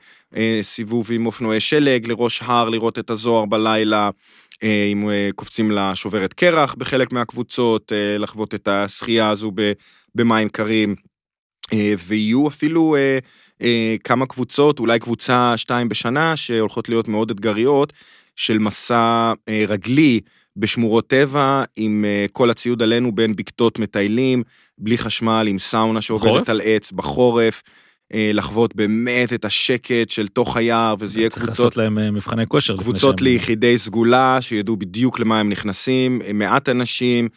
[0.61, 4.09] סיבוב עם אופנועי שלג לראש הר, לראות את הזוהר בלילה.
[4.63, 9.51] אם קופצים לשוברת קרח בחלק מהקבוצות, לחוות את השחייה הזו
[10.15, 10.95] במים קרים,
[12.07, 12.95] ויהיו אפילו
[14.03, 17.93] כמה קבוצות, אולי קבוצה שתיים בשנה, שהולכות להיות מאוד אתגריות,
[18.37, 20.19] של מסע אה, רגלי
[20.57, 24.43] בשמורות טבע, עם אה, כל הציוד עלינו בין בקתות מטיילים,
[24.77, 26.49] בלי חשמל, עם סאונה שעובדת?
[26.49, 27.63] על עץ בחורף.
[28.13, 31.47] אה, לחוות באמת את השקט של תוך היער, וזה יהיה קבוצות...
[31.47, 32.77] צריך לעשות להם מבחני כושר.
[32.77, 37.29] קבוצות ליחידי סגולה, שידעו בדיוק למה הם נכנסים, מעט אנשים,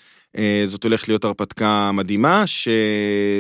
[0.65, 2.69] זאת הולכת להיות הרפתקה מדהימה, ש...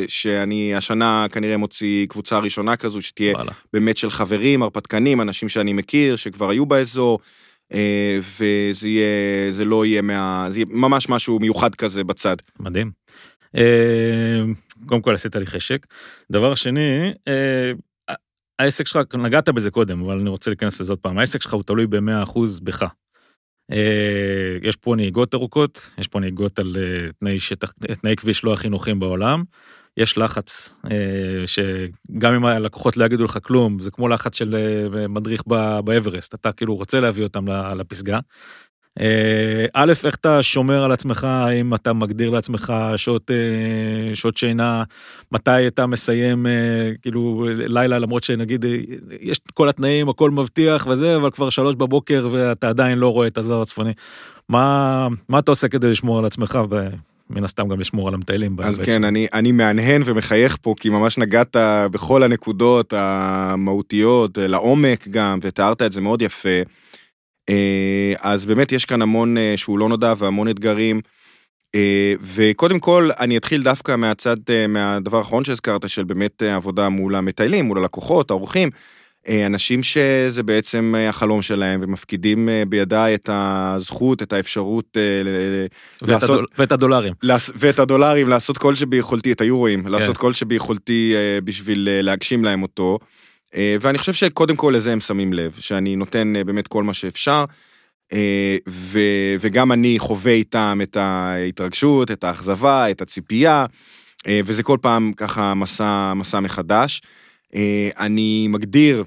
[0.06, 3.52] שאני השנה כנראה מוציא קבוצה ראשונה כזו, שתהיה וואלה.
[3.72, 7.18] באמת של חברים, הרפתקנים, אנשים שאני מכיר, שכבר היו באזור.
[7.72, 10.46] אה, וזה יהיה, זה לא יהיה מה...
[10.48, 12.36] זה יהיה ממש משהו מיוחד כזה בצד.
[12.60, 12.90] מדהים.
[13.56, 14.42] אה,
[14.86, 15.86] קודם כל עשית לי חשק.
[16.32, 17.72] דבר שני, אה,
[18.58, 21.62] העסק שלך, נגעת בזה קודם, אבל אני רוצה להיכנס לזה עוד פעם, העסק שלך הוא
[21.62, 22.84] תלוי ב-100% בך.
[24.62, 26.76] יש פה נהיגות ארוכות, יש פה נהיגות על
[27.18, 29.42] תנאי שטח, תנאי כביש לא הכי נוחים בעולם.
[29.96, 35.08] יש לחץ, אה, שגם אם הלקוחות לא יגידו לך כלום, זה כמו לחץ של אה,
[35.08, 35.42] מדריך
[35.84, 37.44] באברסט, אתה כאילו רוצה להביא אותם
[37.76, 38.18] לפסגה.
[39.00, 43.30] אה, א', איך אתה שומר על עצמך, האם אתה מגדיר לעצמך שעות,
[44.14, 44.82] שעות שינה,
[45.32, 46.46] מתי אתה מסיים
[47.02, 48.64] כאילו לילה, למרות שנגיד
[49.20, 53.38] יש כל התנאים, הכל מבטיח וזה, אבל כבר שלוש בבוקר ואתה עדיין לא רואה את
[53.38, 53.92] הזוהר הצפוני.
[54.48, 56.58] מה, מה אתה עושה כדי לשמור על עצמך
[57.30, 58.56] מן הסתם גם לשמור על המטיילים.
[58.62, 61.56] אז כן, אני, אני מהנהן ומחייך פה, כי ממש נגעת
[61.90, 66.58] בכל הנקודות המהותיות, לעומק גם, ותיארת את זה מאוד יפה.
[67.48, 71.00] אה, אז באמת יש כאן המון אה, שהוא לא נודע והמון אתגרים.
[71.74, 74.36] אה, וקודם כל, אני אתחיל דווקא מהצד,
[74.68, 78.70] מהדבר האחרון שהזכרת, של באמת עבודה מול המטיילים, מול הלקוחות, האורחים.
[79.46, 84.96] אנשים שזה בעצם החלום שלהם ומפקידים בידיי את הזכות, את האפשרות
[86.02, 86.30] ואת לעשות...
[86.30, 87.12] הדול, ואת הדולרים.
[87.54, 89.92] ואת הדולרים, לעשות כל שביכולתי, את היורואים, כן.
[89.92, 91.14] לעשות כל שביכולתי
[91.44, 92.98] בשביל להגשים להם אותו.
[93.54, 97.44] ואני חושב שקודם כל לזה הם שמים לב, שאני נותן באמת כל מה שאפשר.
[98.68, 98.98] ו,
[99.40, 103.66] וגם אני חווה איתם את ההתרגשות, את האכזבה, את הציפייה,
[104.28, 107.02] וזה כל פעם ככה מסע, מסע מחדש.
[107.54, 109.04] אה, אני מגדיר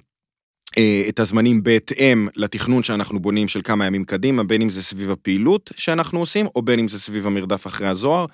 [0.78, 5.12] אה, את הזמנים בהתאם לתכנון שאנחנו בונים של כמה ימים קדימה, בין אם זה סביב
[5.12, 8.26] הפעילות שאנחנו עושים, או בין אם זה סביב המרדף אחרי הזוהר,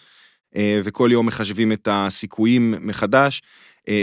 [0.55, 3.41] אה, וכל יום מחשבים את הסיכויים מחדש.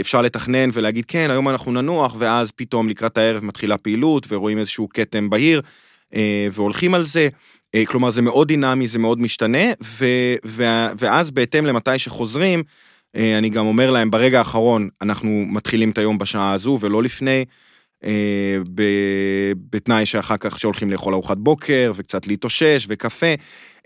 [0.01, 4.89] אפשר לתכנן ולהגיד, כן, היום אנחנו ננוח, ואז פתאום לקראת הערב מתחילה פעילות, ורואים איזשהו
[4.89, 5.63] כתם בהיר,
[6.53, 7.29] והולכים על זה.
[7.87, 10.05] כלומר, זה מאוד דינמי, זה מאוד משתנה, ו,
[10.99, 12.63] ואז בהתאם למתי שחוזרים,
[13.17, 17.45] אה, אני גם אומר להם, ברגע האחרון אנחנו מתחילים את היום בשעה הזו ולא לפני,
[18.05, 18.59] אה,
[19.71, 23.35] בתנאי שאחר כך שהולכים לאכול ארוחת בוקר וקצת להתאושש וקפה,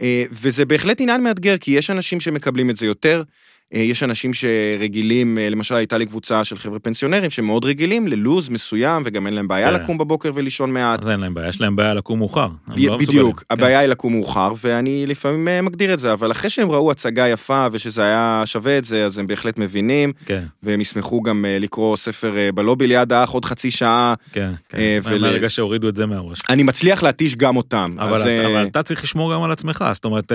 [0.01, 3.25] אה, וזה בהחלט עניין מאתגר, כי יש אנשים שמקבלים את זה יותר, אה,
[3.73, 9.03] יש אנשים שרגילים, אה, למשל הייתה לי קבוצה של חבר'ה פנסיונרים שמאוד רגילים ללוז מסוים
[9.07, 9.75] וגם אין להם בעיה כן.
[9.75, 11.03] לקום בבוקר ולישון מעט.
[11.03, 12.49] אז אין להם בעיה, יש להם בעיה לקום מאוחר.
[12.77, 13.81] לא בדיוק, הבעיה כן.
[13.81, 17.67] היא לקום מאוחר ואני לפעמים אה, מגדיר את זה, אבל אחרי שהם ראו הצגה יפה
[17.73, 20.45] ושזה היה שווה את זה, אז הם בהחלט מבינים, כן.
[20.63, 24.15] והם ישמחו גם לקרוא ספר בלובי ליד האח עוד חצי שעה.
[24.33, 25.19] כן, כן, ול...
[25.19, 26.39] מהרגע שהורידו את זה מהראש.
[26.49, 27.97] אני מצליח להתיש גם אותם.
[27.99, 28.27] אבל, אז...
[28.47, 30.33] אבל אתה צריך לשמור גם על עצמך, זאת אומרת,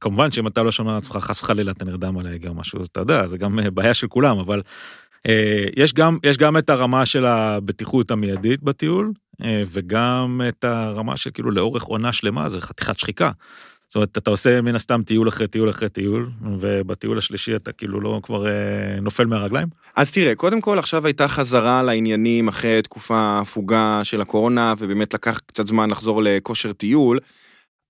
[0.00, 2.86] כמובן שאם אתה לא שומר על עצמך, חס וחלילה אתה נרדם על ההיגר משהו, אז
[2.86, 4.62] אתה יודע, זה גם אה, בעיה של כולם, אבל
[5.28, 9.12] אה, יש גם, יש גם את הרמה של הבטיחות המיידית בטיול,
[9.44, 13.30] אה, וגם את הרמה של כאילו לאורך עונה שלמה, זה חתיכת שחיקה.
[13.88, 18.00] זאת אומרת, אתה עושה מן הסתם טיול אחרי טיול אחרי טיול, ובטיול השלישי אתה כאילו
[18.00, 18.52] לא כבר אה,
[19.00, 19.68] נופל מהרגליים?
[19.96, 25.40] אז תראה, קודם כל עכשיו הייתה חזרה לעניינים אחרי תקופה הפוגה של הקורונה, ובאמת לקח
[25.46, 27.18] קצת זמן לחזור לכושר טיול.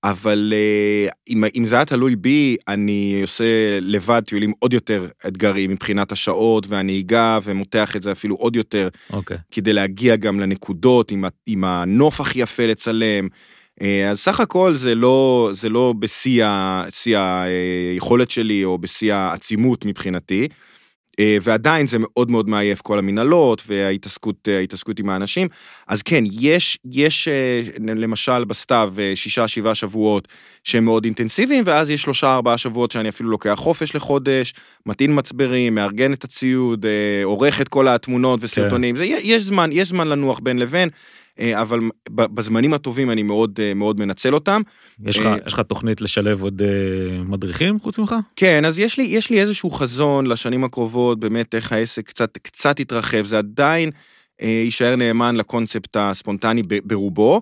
[0.04, 5.70] אבל אה, אם, אם זה היה תלוי בי, אני עושה לבד טיולים עוד יותר אתגריים
[5.70, 9.12] מבחינת השעות והנהיגה, ומותח את זה אפילו עוד יותר, okay.
[9.12, 9.36] אוקיי.
[9.50, 13.28] כדי להגיע גם לנקודות עם, עם הנוף הכי יפה לצלם.
[13.82, 16.46] אה, אז סך הכל זה לא, זה לא בשיא
[17.06, 20.48] היכולת שלי או בשיא העצימות מבחינתי.
[21.20, 25.48] אה, ועדיין זה מאוד מאוד מעייף כל המנהלות וההתעסקות אה, ההתעסקות עם האנשים.
[25.88, 30.28] אז כן, יש, יש אה, למשל בסתיו שישה, שבעה שבועות
[30.64, 34.54] שהם מאוד אינטנסיביים, ואז יש שלושה, ארבעה שבועות שאני אפילו לוקח חופש לחודש,
[34.86, 36.86] מטעין מצברים, מארגן את הציוד,
[37.24, 38.94] עורך את כל התמונות וסרטונים.
[38.94, 38.98] כן.
[38.98, 40.88] זה, יש זמן, יש זמן לנוח בין לבין.
[41.40, 41.80] אה, אבל
[42.10, 44.62] בזמנים הטובים אני מאוד אה, מאוד מנצל אותם.
[45.06, 46.62] יש לך, אה, יש לך תוכנית לשלב עוד
[47.24, 48.14] מדריכים חוץ ממך?
[48.36, 52.80] כן, אז יש לי, יש לי איזשהו חזון לשנים הקרובות, באמת איך העסק קצת, קצת
[52.80, 53.90] יתרחב, זה עדיין
[54.40, 57.40] יישאר נאמן לקונספט הספונטני ברובו.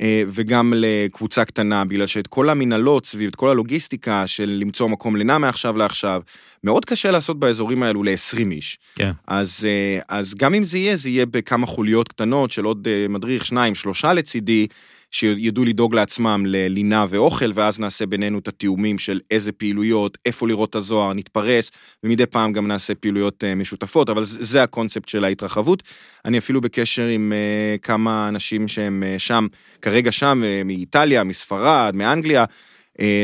[0.00, 5.16] אה, וגם לקבוצה קטנה, בגלל שאת כל המנהלות סביב, את כל הלוגיסטיקה של למצוא מקום
[5.16, 6.22] לינה מעכשיו לעכשיו,
[6.64, 8.78] מאוד קשה לעשות באזורים האלו ל-20 איש.
[8.94, 9.12] כן.
[9.26, 13.06] אז, אה, אז גם אם זה יהיה, זה יהיה בכמה חוליות קטנות של עוד אה,
[13.08, 14.66] מדריך, שניים, שלושה לצידי,
[15.14, 20.70] שידעו לדאוג לעצמם ללינה ואוכל, ואז נעשה בינינו את התיאומים של איזה פעילויות, איפה לראות
[20.70, 21.70] את הזוהר, נתפרס,
[22.04, 25.82] ומדי פעם גם נעשה פעילויות אה, משותפות, אבל זה הקונספט של ההתרחבות.
[26.24, 29.46] אני אפילו בקשר עם אה, כמה אנשים שהם אה, שם,
[29.82, 32.44] כרגע שם, מאיטליה, מספרד, מאנגליה,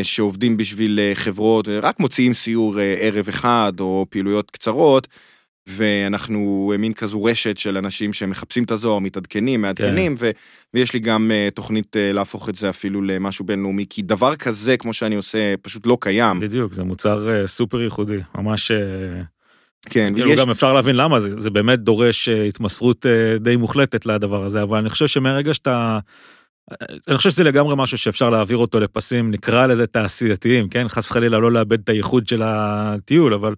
[0.03, 5.09] שעובדים בשביל חברות, רק מוציאים סיור ערב אחד או פעילויות קצרות.
[5.77, 10.27] ואנחנו מין כזו רשת של אנשים שמחפשים את הזוהר, מתעדכנים, מעדכנים, כן.
[10.27, 10.31] ו,
[10.75, 14.77] ויש לי גם uh, תוכנית uh, להפוך את זה אפילו למשהו בינלאומי, כי דבר כזה,
[14.77, 16.41] כמו שאני עושה, פשוט לא קיים.
[16.41, 18.71] בדיוק, זה מוצר uh, סופר ייחודי, ממש...
[18.71, 18.75] Uh...
[19.91, 20.41] כן, כאילו ויש...
[20.41, 23.07] גם אפשר להבין למה, זה, זה באמת דורש התמסרות
[23.41, 25.99] די מוחלטת לדבר הזה, אבל אני חושב שמרגע שאתה...
[27.09, 30.89] אני חושב שזה לגמרי משהו שאפשר להעביר אותו לפסים, נקרא לזה תעשייתיים, כן?
[30.89, 33.55] חס וחלילה לא לאבד את הייחוד של הטיול, אבל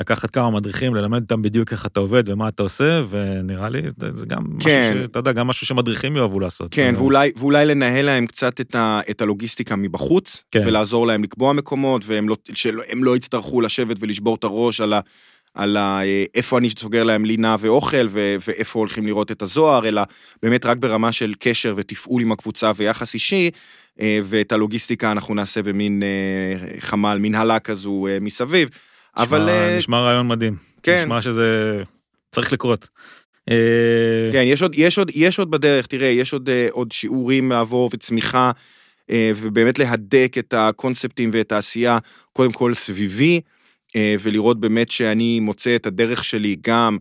[0.00, 3.82] לקחת כמה מדריכים, ללמד אותם בדיוק איך אתה עובד ומה אתה עושה, ונראה לי
[4.12, 4.90] זה גם כן.
[4.90, 6.74] משהו שאתה יודע, גם משהו שמדריכים יאהבו לעשות.
[6.74, 10.62] כן, ואולי, ואולי לנהל להם קצת את, ה, את הלוגיסטיקה מבחוץ, כן.
[10.66, 15.00] ולעזור להם לקבוע מקומות, והם לא, שהם לא יצטרכו לשבת ולשבור את הראש על ה...
[15.54, 16.00] על ה,
[16.34, 20.02] איפה אני סוגר להם לינה ואוכל ו, ואיפה הולכים לראות את הזוהר, אלא
[20.42, 23.50] באמת רק ברמה של קשר ותפעול עם הקבוצה ויחס אישי,
[24.00, 28.68] אה, ואת הלוגיסטיקה אנחנו נעשה במין אה, חמ"ל, מנהלה כזו אה, מסביב.
[29.16, 29.40] אבל...
[29.40, 30.56] נשמע, אה, נשמע רעיון מדהים.
[30.82, 31.00] כן.
[31.00, 31.76] נשמע שזה
[32.30, 32.88] צריך לקרות.
[33.50, 37.50] אה, כן, יש עוד, יש עוד, יש עוד בדרך, תראה, יש עוד, אה, עוד שיעורים
[37.50, 38.50] לעבור וצמיחה,
[39.10, 41.98] ובאמת להדק את הקונספטים ואת העשייה,
[42.32, 43.40] קודם כל סביבי,
[44.20, 46.98] ולראות באמת שאני מוצא את הדרך שלי גם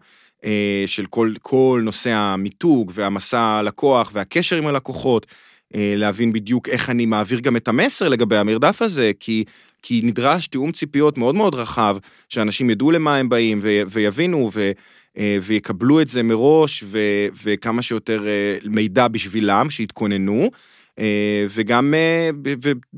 [0.87, 5.25] של כל, כל נושא המיתוג והמסע הלקוח והקשר עם הלקוחות.
[5.73, 9.43] להבין בדיוק איך אני מעביר גם את המסר לגבי המרדף הזה, כי,
[9.87, 11.97] כי נדרש תיאום ציפיות מאוד מאוד רחב,
[12.29, 14.71] שאנשים ידעו למה הם באים ו, ויבינו ו,
[15.17, 16.99] אה, ויקבלו את זה מראש ו,
[17.43, 20.51] וכמה שיותר אה, מידע בשבילם, שיתכוננו.
[20.99, 22.29] אה, וגם אה,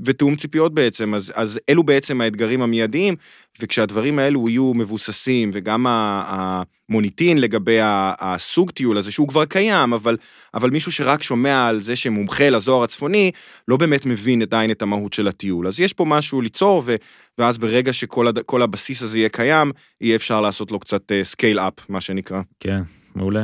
[0.05, 3.15] ותיאום ציפיות בעצם, אז, אז אלו בעצם האתגרים המיידיים,
[3.61, 10.17] וכשהדברים האלו יהיו מבוססים, וגם המוניטין לגבי הסוג טיול הזה, שהוא כבר קיים, אבל,
[10.53, 13.31] אבל מישהו שרק שומע על זה שמומחה לזוהר הצפוני,
[13.67, 15.67] לא באמת מבין עדיין את המהות של הטיול.
[15.67, 16.95] אז יש פה משהו ליצור, ו,
[17.37, 19.71] ואז ברגע שכל הבסיס הזה יהיה קיים,
[20.01, 22.41] יהיה אפשר לעשות לו קצת scale uh, up, מה שנקרא.
[22.59, 22.77] כן,
[23.15, 23.43] מעולה.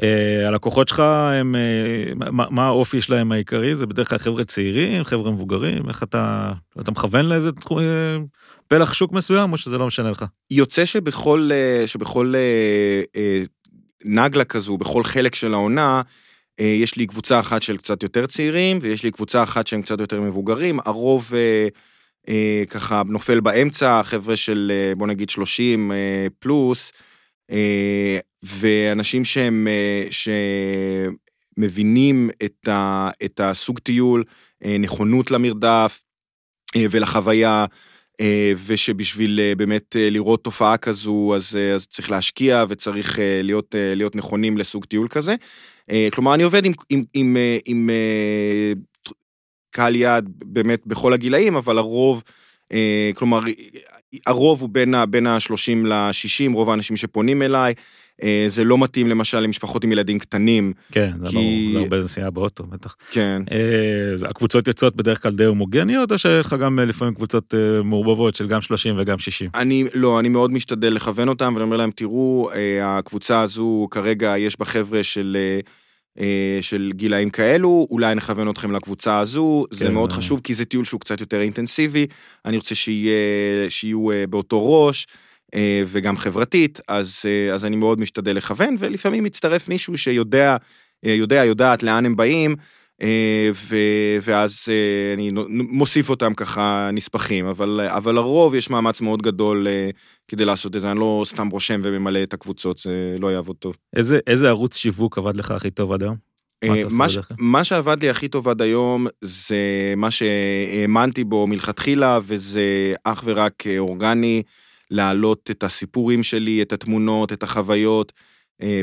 [0.00, 1.00] Uh, הלקוחות שלך
[1.40, 6.02] הם uh, מה, מה האופי שלהם העיקרי זה בדרך כלל חבר'ה צעירים חבר'ה מבוגרים איך
[6.02, 7.82] אתה אתה מכוון לאיזה תחום uh,
[8.68, 10.24] פלח שוק מסוים או שזה לא משנה לך.
[10.50, 11.50] יוצא שבכל
[11.86, 12.34] שבכל
[14.04, 16.02] נגלה כזו בכל חלק של העונה
[16.58, 20.20] יש לי קבוצה אחת של קצת יותר צעירים ויש לי קבוצה אחת שהם קצת יותר
[20.20, 21.32] מבוגרים הרוב.
[22.68, 25.94] ככה נופל באמצע חבר'ה של בוא נגיד 30 uh,
[26.38, 26.92] פלוס.
[27.50, 30.06] אה, ואנשים שהם, אה,
[31.56, 34.24] שמבינים את, ה, את הסוג טיול,
[34.64, 36.04] אה, נכונות למרדף
[36.90, 37.64] ולחוויה,
[38.66, 45.08] ושבשביל באמת לראות תופעה כזו, אז, אז צריך להשקיע וצריך להיות, להיות נכונים לסוג טיול
[45.08, 45.34] כזה.
[46.12, 47.90] כלומר, אני עובד עם, עם, עם, עם
[49.70, 52.22] קהל יעד באמת בכל הגילאים, אבל הרוב,
[53.14, 53.40] כלומר,
[54.26, 57.74] הרוב הוא בין, בין ה-30 ל-60, רוב האנשים שפונים אליי.
[58.22, 60.72] אה, זה לא מתאים למשל למשפחות עם ילדים קטנים.
[60.92, 61.34] כן, זה כי...
[61.34, 62.96] ברור, זה הרבה נסיעה באוטו, בטח.
[63.10, 63.42] כן.
[63.52, 67.54] אה, הקבוצות יוצאות בדרך כלל די הומוגניות, או שיש לך גם אה, לפעמים קבוצות
[67.84, 69.50] מעורבבות של גם 30 וגם 60?
[69.54, 72.50] אני, לא, אני מאוד משתדל לכוון אותם, ואני אומר להם, תראו,
[72.82, 75.36] הקבוצה הזו, כרגע יש בה חבר'ה של...
[76.60, 79.76] של גילאים כאלו, אולי נכוון אתכם לקבוצה הזו, כן.
[79.76, 82.06] זה מאוד חשוב כי זה טיול שהוא קצת יותר אינטנסיבי,
[82.44, 85.06] אני רוצה שיהיה, שיהיו באותו ראש,
[85.54, 90.56] אה, וגם חברתית, אז, אה, אז אני מאוד משתדל לכוון, ולפעמים מצטרף מישהו שיודע,
[91.06, 92.56] אה, יודע, יודעת לאן הם באים, אה,
[94.22, 99.90] ואז אה, אני מוסיף אותם ככה נספחים, אבל, אבל לרוב יש מאמץ מאוד גדול אה,
[100.28, 103.76] כדי לעשות את זה, אני לא סתם רושם וממלא את הקבוצות, זה לא יעבוד טוב.
[103.96, 106.16] איזה, איזה ערוץ שיווק עבד לך הכי טוב עד היום?
[106.96, 109.56] מה, ש- מה שעבד לי הכי טוב עד היום זה
[109.96, 114.42] מה שהאמנתי בו מלכתחילה, וזה אך ורק אורגני,
[114.90, 118.12] להעלות את הסיפורים שלי, את התמונות, את החוויות,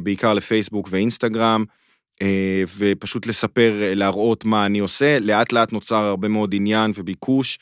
[0.04, 1.64] בעיקר לפייסבוק ואינסטגרם.
[2.22, 5.20] אה, ופשוט לספר, אה, להראות מה אני עושה.
[5.20, 7.60] לאט לאט נוצר הרבה מאוד עניין וביקוש.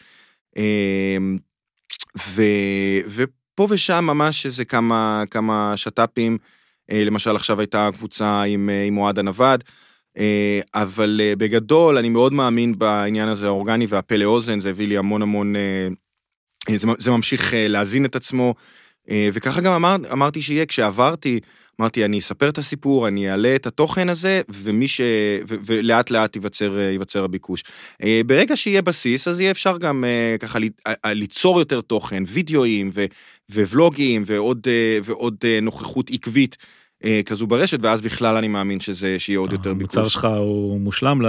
[0.57, 1.18] אה,
[2.18, 2.43] ו,
[3.07, 6.38] ופה ושם ממש איזה כמה, כמה שת"פים.
[6.91, 9.64] למשל, עכשיו הייתה קבוצה עם, עם אוהד הנווד.
[10.76, 15.55] אבל בגדול, אני מאוד מאמין בעניין הזה האורגני והפה לאוזן, זה הביא לי המון המון...
[16.76, 18.53] זה, זה ממשיך להזין את עצמו.
[19.33, 21.39] וככה גם אמר, אמרתי שיהיה, כשעברתי
[21.79, 25.01] אמרתי, אני אספר את הסיפור, אני אעלה את התוכן הזה, ומי ש...
[25.47, 25.55] ו...
[25.65, 27.63] ולאט לאט ייווצר, ייווצר הביקוש.
[28.03, 32.89] אה, ברגע שיהיה בסיס, אז יהיה אפשר גם אה, ככה אה, ליצור יותר תוכן, וידאוים
[32.93, 33.05] ו...
[33.51, 34.67] וולוגים ועוד,
[35.03, 36.57] ועוד נוכחות עקבית.
[37.25, 39.97] כזו ברשת, ואז בכלל אני מאמין שזה, שיהיה עוד יותר ביקוש.
[39.97, 41.21] המוצר שלך הוא מושלם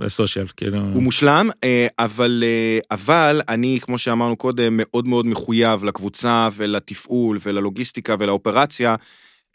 [0.00, 0.78] לסושיאל, כאילו...
[0.78, 1.50] הוא מושלם,
[1.98, 2.44] אבל,
[2.90, 8.96] אבל אני, כמו שאמרנו קודם, מאוד מאוד מחויב לקבוצה ולתפעול וללוגיסטיקה ולאופרציה.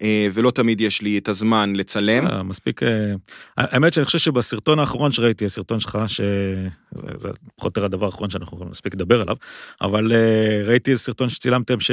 [0.01, 2.27] אה, ולא תמיד יש לי את הזמן לצלם.
[2.27, 3.13] אה, מספיק, אה,
[3.57, 8.65] האמת שאני חושב שבסרטון האחרון שראיתי, הסרטון שלך, שזה פחות או יותר הדבר האחרון שאנחנו
[8.65, 9.35] מספיק לדבר עליו,
[9.81, 10.11] אבל
[10.65, 11.91] ראיתי סרטון שצילמתם ש...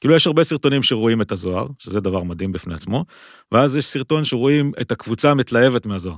[0.00, 3.04] כאילו יש הרבה סרטונים שרואים את הזוהר, שזה דבר מדהים בפני עצמו,
[3.52, 6.16] ואז יש סרטון שרואים את הקבוצה המתלהבת מהזוהר.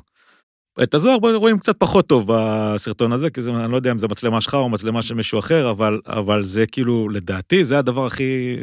[0.82, 4.08] את הזוהר רואים קצת פחות טוב בסרטון הזה, כי זה, אני לא יודע אם זה
[4.08, 8.56] מצלמה שלך או מצלמה של מישהו אחר, אבל, אבל זה כאילו, לדעתי, זה הדבר הכי,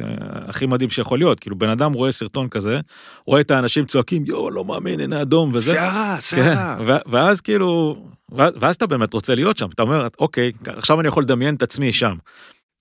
[0.47, 1.39] הכי מדהים שיכול להיות.
[1.39, 2.79] כאילו, בן אדם רואה סרטון כזה,
[3.25, 5.73] רואה את האנשים צועקים, יואו, לא מאמין, הנה אדום וזה.
[5.73, 6.75] שערה, שערה.
[6.77, 7.95] כן, ואז כאילו,
[8.31, 11.63] ואז, ואז אתה באמת רוצה להיות שם, אתה אומר, אוקיי, עכשיו אני יכול לדמיין את
[11.63, 12.15] עצמי שם.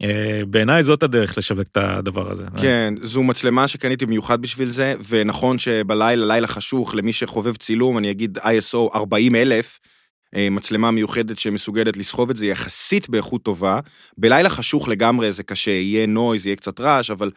[0.02, 2.44] אה, בעיניי זאת הדרך לשווק את הדבר הזה.
[2.60, 8.10] כן, זו מצלמה שקניתי במיוחד בשביל זה, ונכון שבלילה, לילה חשוך, למי שחובב צילום, אני
[8.10, 9.80] אגיד ISO 40 אלף,
[10.36, 13.80] אה, מצלמה מיוחדת שמסוגלת לסחוב את זה יחסית באיכות טובה.
[14.18, 17.30] בלילה חשוך לגמרי זה קשה, יהיה נויז, יהיה קצת רעש, אבל,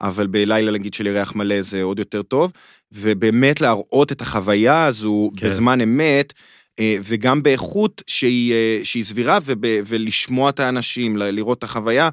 [0.00, 2.52] אבל בלילה נגיד של ירח מלא זה עוד יותר טוב.
[2.92, 5.46] ובאמת להראות את החוויה הזו כן.
[5.46, 6.32] בזמן אמת,
[6.80, 12.08] וגם באיכות שהיא, אה, שהיא סבירה, וב, ולשמוע את האנשים, לראות את החוויה.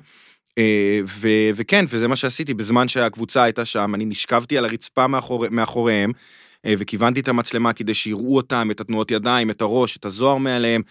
[0.58, 5.46] אה, ו, וכן, וזה מה שעשיתי בזמן שהקבוצה הייתה שם, אני נשכבתי על הרצפה מאחור,
[5.52, 6.12] מאחוריהם,
[6.68, 10.82] וכיוונתי את המצלמה כדי שיראו אותם, את התנועות ידיים, את הראש, את הזוהר מעליהם,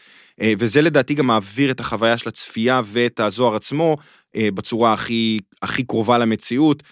[0.59, 3.97] וזה לדעתי גם מעביר את החוויה של הצפייה ואת הזוהר עצמו
[4.37, 6.83] בצורה הכי, הכי קרובה למציאות.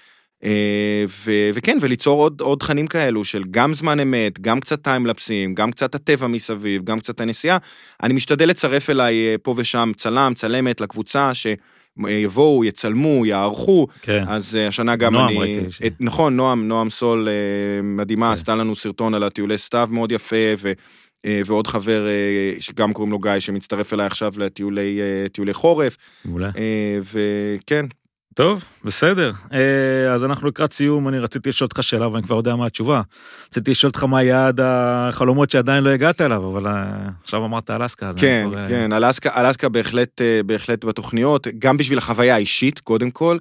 [0.45, 5.55] אה, ו- וכן, וליצור עוד, עוד תכנים כאלו של גם זמן אמת, גם קצת טיימלפסים,
[5.55, 7.59] גם קצת הטבע מסביב, גם קצת הנסיעה.
[8.03, 13.87] אני משתדל לצרף אליי אה, פה ושם צלם, צלמת לקבוצה, שיבואו, יצלמו, יערכו.
[14.03, 14.25] כן.
[14.29, 15.39] אז אה, השנה גם נועם אני...
[15.39, 15.71] ראיתי.
[15.71, 15.83] ש...
[15.87, 17.29] את, נכון, נועם, נועם סול
[17.83, 18.33] מדהימה, כן.
[18.33, 20.73] עשתה לנו סרטון על הטיולי סתיו מאוד יפה, ו...
[21.47, 22.07] ועוד חבר
[22.61, 25.97] שגם קוראים לו גיא, שמצטרף אליי עכשיו לטיולי חורף.
[26.25, 26.51] מעולה.
[27.03, 27.87] וכן,
[28.35, 29.33] טוב, בסדר.
[29.53, 33.03] אה, אז אנחנו לקראת סיום, אני רציתי לשאול אותך שאלה, ואני כבר יודע מה התשובה.
[33.49, 36.85] רציתי לשאול אותך מה יעד החלומות שעדיין לא הגעת אליו, אבל אה,
[37.23, 38.11] עכשיו אמרת אלסקה.
[38.17, 38.59] כן, כבר...
[38.59, 43.39] אה, כן, אלסקה, אלסקה בהחלט, בהחלט בתוכניות, גם בשביל החוויה האישית, קודם כל.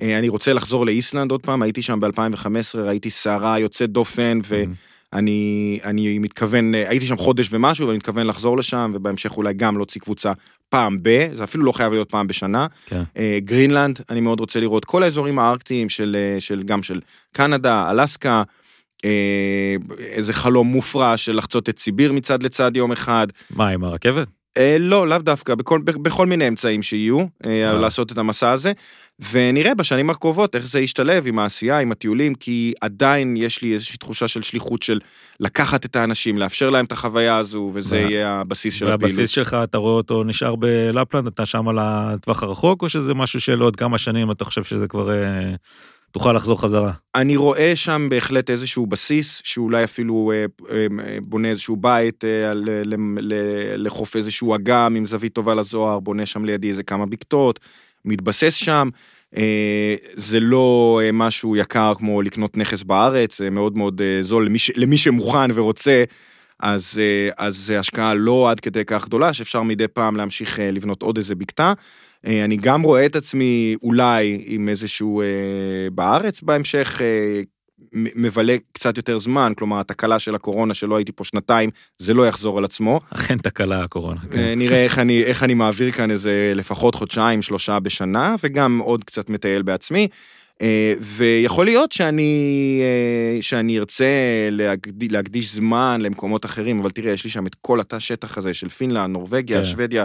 [0.00, 4.62] אני רוצה לחזור לאיסלנד עוד פעם, הייתי שם ב-2015, ראיתי סערה יוצאת דופן, ו...
[4.62, 4.92] Mm-hmm.
[5.12, 10.00] אני, אני מתכוון, הייתי שם חודש ומשהו, ואני מתכוון לחזור לשם, ובהמשך אולי גם להוציא
[10.00, 10.32] קבוצה
[10.68, 12.66] פעם ב, זה אפילו לא חייב להיות פעם בשנה.
[12.86, 13.02] כן.
[13.16, 17.00] אה, גרינלנד, אני מאוד רוצה לראות כל האזורים הארקטיים של, אה, של גם של
[17.32, 18.42] קנדה, אלסקה,
[19.04, 23.26] אה, איזה חלום מופרע של לחצות את סיביר מצד לצד יום אחד.
[23.50, 24.28] מה, עם הרכבת?
[24.58, 27.72] אה, לא, לאו דווקא, בכל, בכל מיני אמצעים שיהיו, אה, אה.
[27.72, 28.72] לעשות את המסע הזה,
[29.32, 33.96] ונראה בשנים הקרובות איך זה ישתלב עם העשייה, עם הטיולים, כי עדיין יש לי איזושהי
[33.96, 35.00] תחושה של שליחות של
[35.40, 39.02] לקחת את האנשים, לאפשר להם את החוויה הזו, וזה יהיה הבסיס של הפעילות.
[39.02, 43.40] והבסיס שלך, אתה רואה אותו נשאר בלפלנד, אתה שם על הטווח הרחוק, או שזה משהו
[43.40, 45.10] של עוד כמה שנים אתה חושב שזה כבר...
[46.12, 46.92] תוכל לחזור חזרה.
[47.14, 50.86] אני רואה שם בהחלט איזשהו בסיס, שאולי אפילו אה, אה,
[51.22, 52.52] בונה איזשהו בית אה,
[53.76, 57.60] לחוף איזשהו אגם עם זווית טובה לזוהר, בונה שם לידי איזה כמה בקתות,
[58.04, 58.88] מתבסס שם.
[60.14, 65.50] זה לא משהו יקר כמו לקנות נכס בארץ, זה מאוד מאוד זול למי, למי שמוכן
[65.54, 66.04] ורוצה.
[66.60, 67.00] אז,
[67.38, 71.72] אז השקעה לא עד כדי כך גדולה, שאפשר מדי פעם להמשיך לבנות עוד איזה בקתה.
[72.26, 75.26] אה, אני גם רואה את עצמי אולי עם איזשהו אה,
[75.92, 77.42] בארץ בהמשך, אה,
[77.94, 82.58] מבלה קצת יותר זמן, כלומר, התקלה של הקורונה שלא הייתי פה שנתיים, זה לא יחזור
[82.58, 83.00] על עצמו.
[83.10, 84.20] אכן תקלה הקורונה.
[84.30, 84.38] כן.
[84.38, 89.04] אה, נראה איך אני, איך אני מעביר כאן איזה לפחות חודשיים, שלושה בשנה, וגם עוד
[89.04, 90.08] קצת מטייל בעצמי.
[90.62, 94.04] אה, ויכול להיות שאני, אה, שאני ארצה
[94.50, 98.54] להקדיש, להקדיש זמן למקומות אחרים, אבל תראה, יש לי שם את כל התא שטח הזה
[98.54, 99.64] של פינלנד, נורבגיה, כן.
[99.64, 100.04] שוודיה,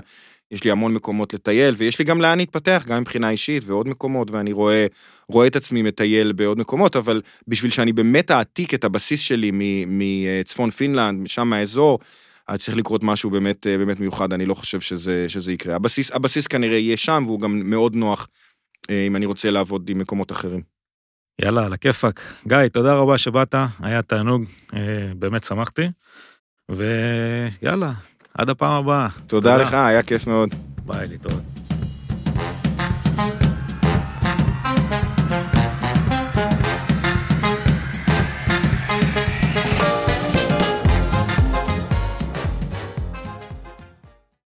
[0.52, 4.32] יש לי המון מקומות לטייל, ויש לי גם לאן להתפתח, גם מבחינה אישית ועוד מקומות,
[4.32, 4.86] ואני רואה,
[5.30, 9.52] רואה את עצמי מטייל בעוד מקומות, אבל בשביל שאני באמת אעתיק את הבסיס שלי
[9.88, 12.00] מצפון פינלנד, משם מהאזור,
[12.48, 15.76] אז צריך לקרות משהו באמת, אה, באמת מיוחד, אני לא חושב שזה, שזה יקרה.
[15.76, 18.28] הבסיס, הבסיס כנראה יהיה שם, והוא גם מאוד נוח
[18.90, 20.62] אה, אם אני רוצה לעבוד עם מקומות אחרים.
[21.42, 22.22] יאללה, על הכיפאק.
[22.48, 24.44] גיא, תודה רבה שבאת, היה תענוג,
[24.74, 24.80] אה,
[25.16, 25.88] באמת שמחתי.
[26.70, 27.92] ויאללה,
[28.38, 29.08] עד הפעם הבאה.
[29.28, 30.56] תודה לך, היה כיף מאוד.
[30.86, 31.67] ביי, להתראות.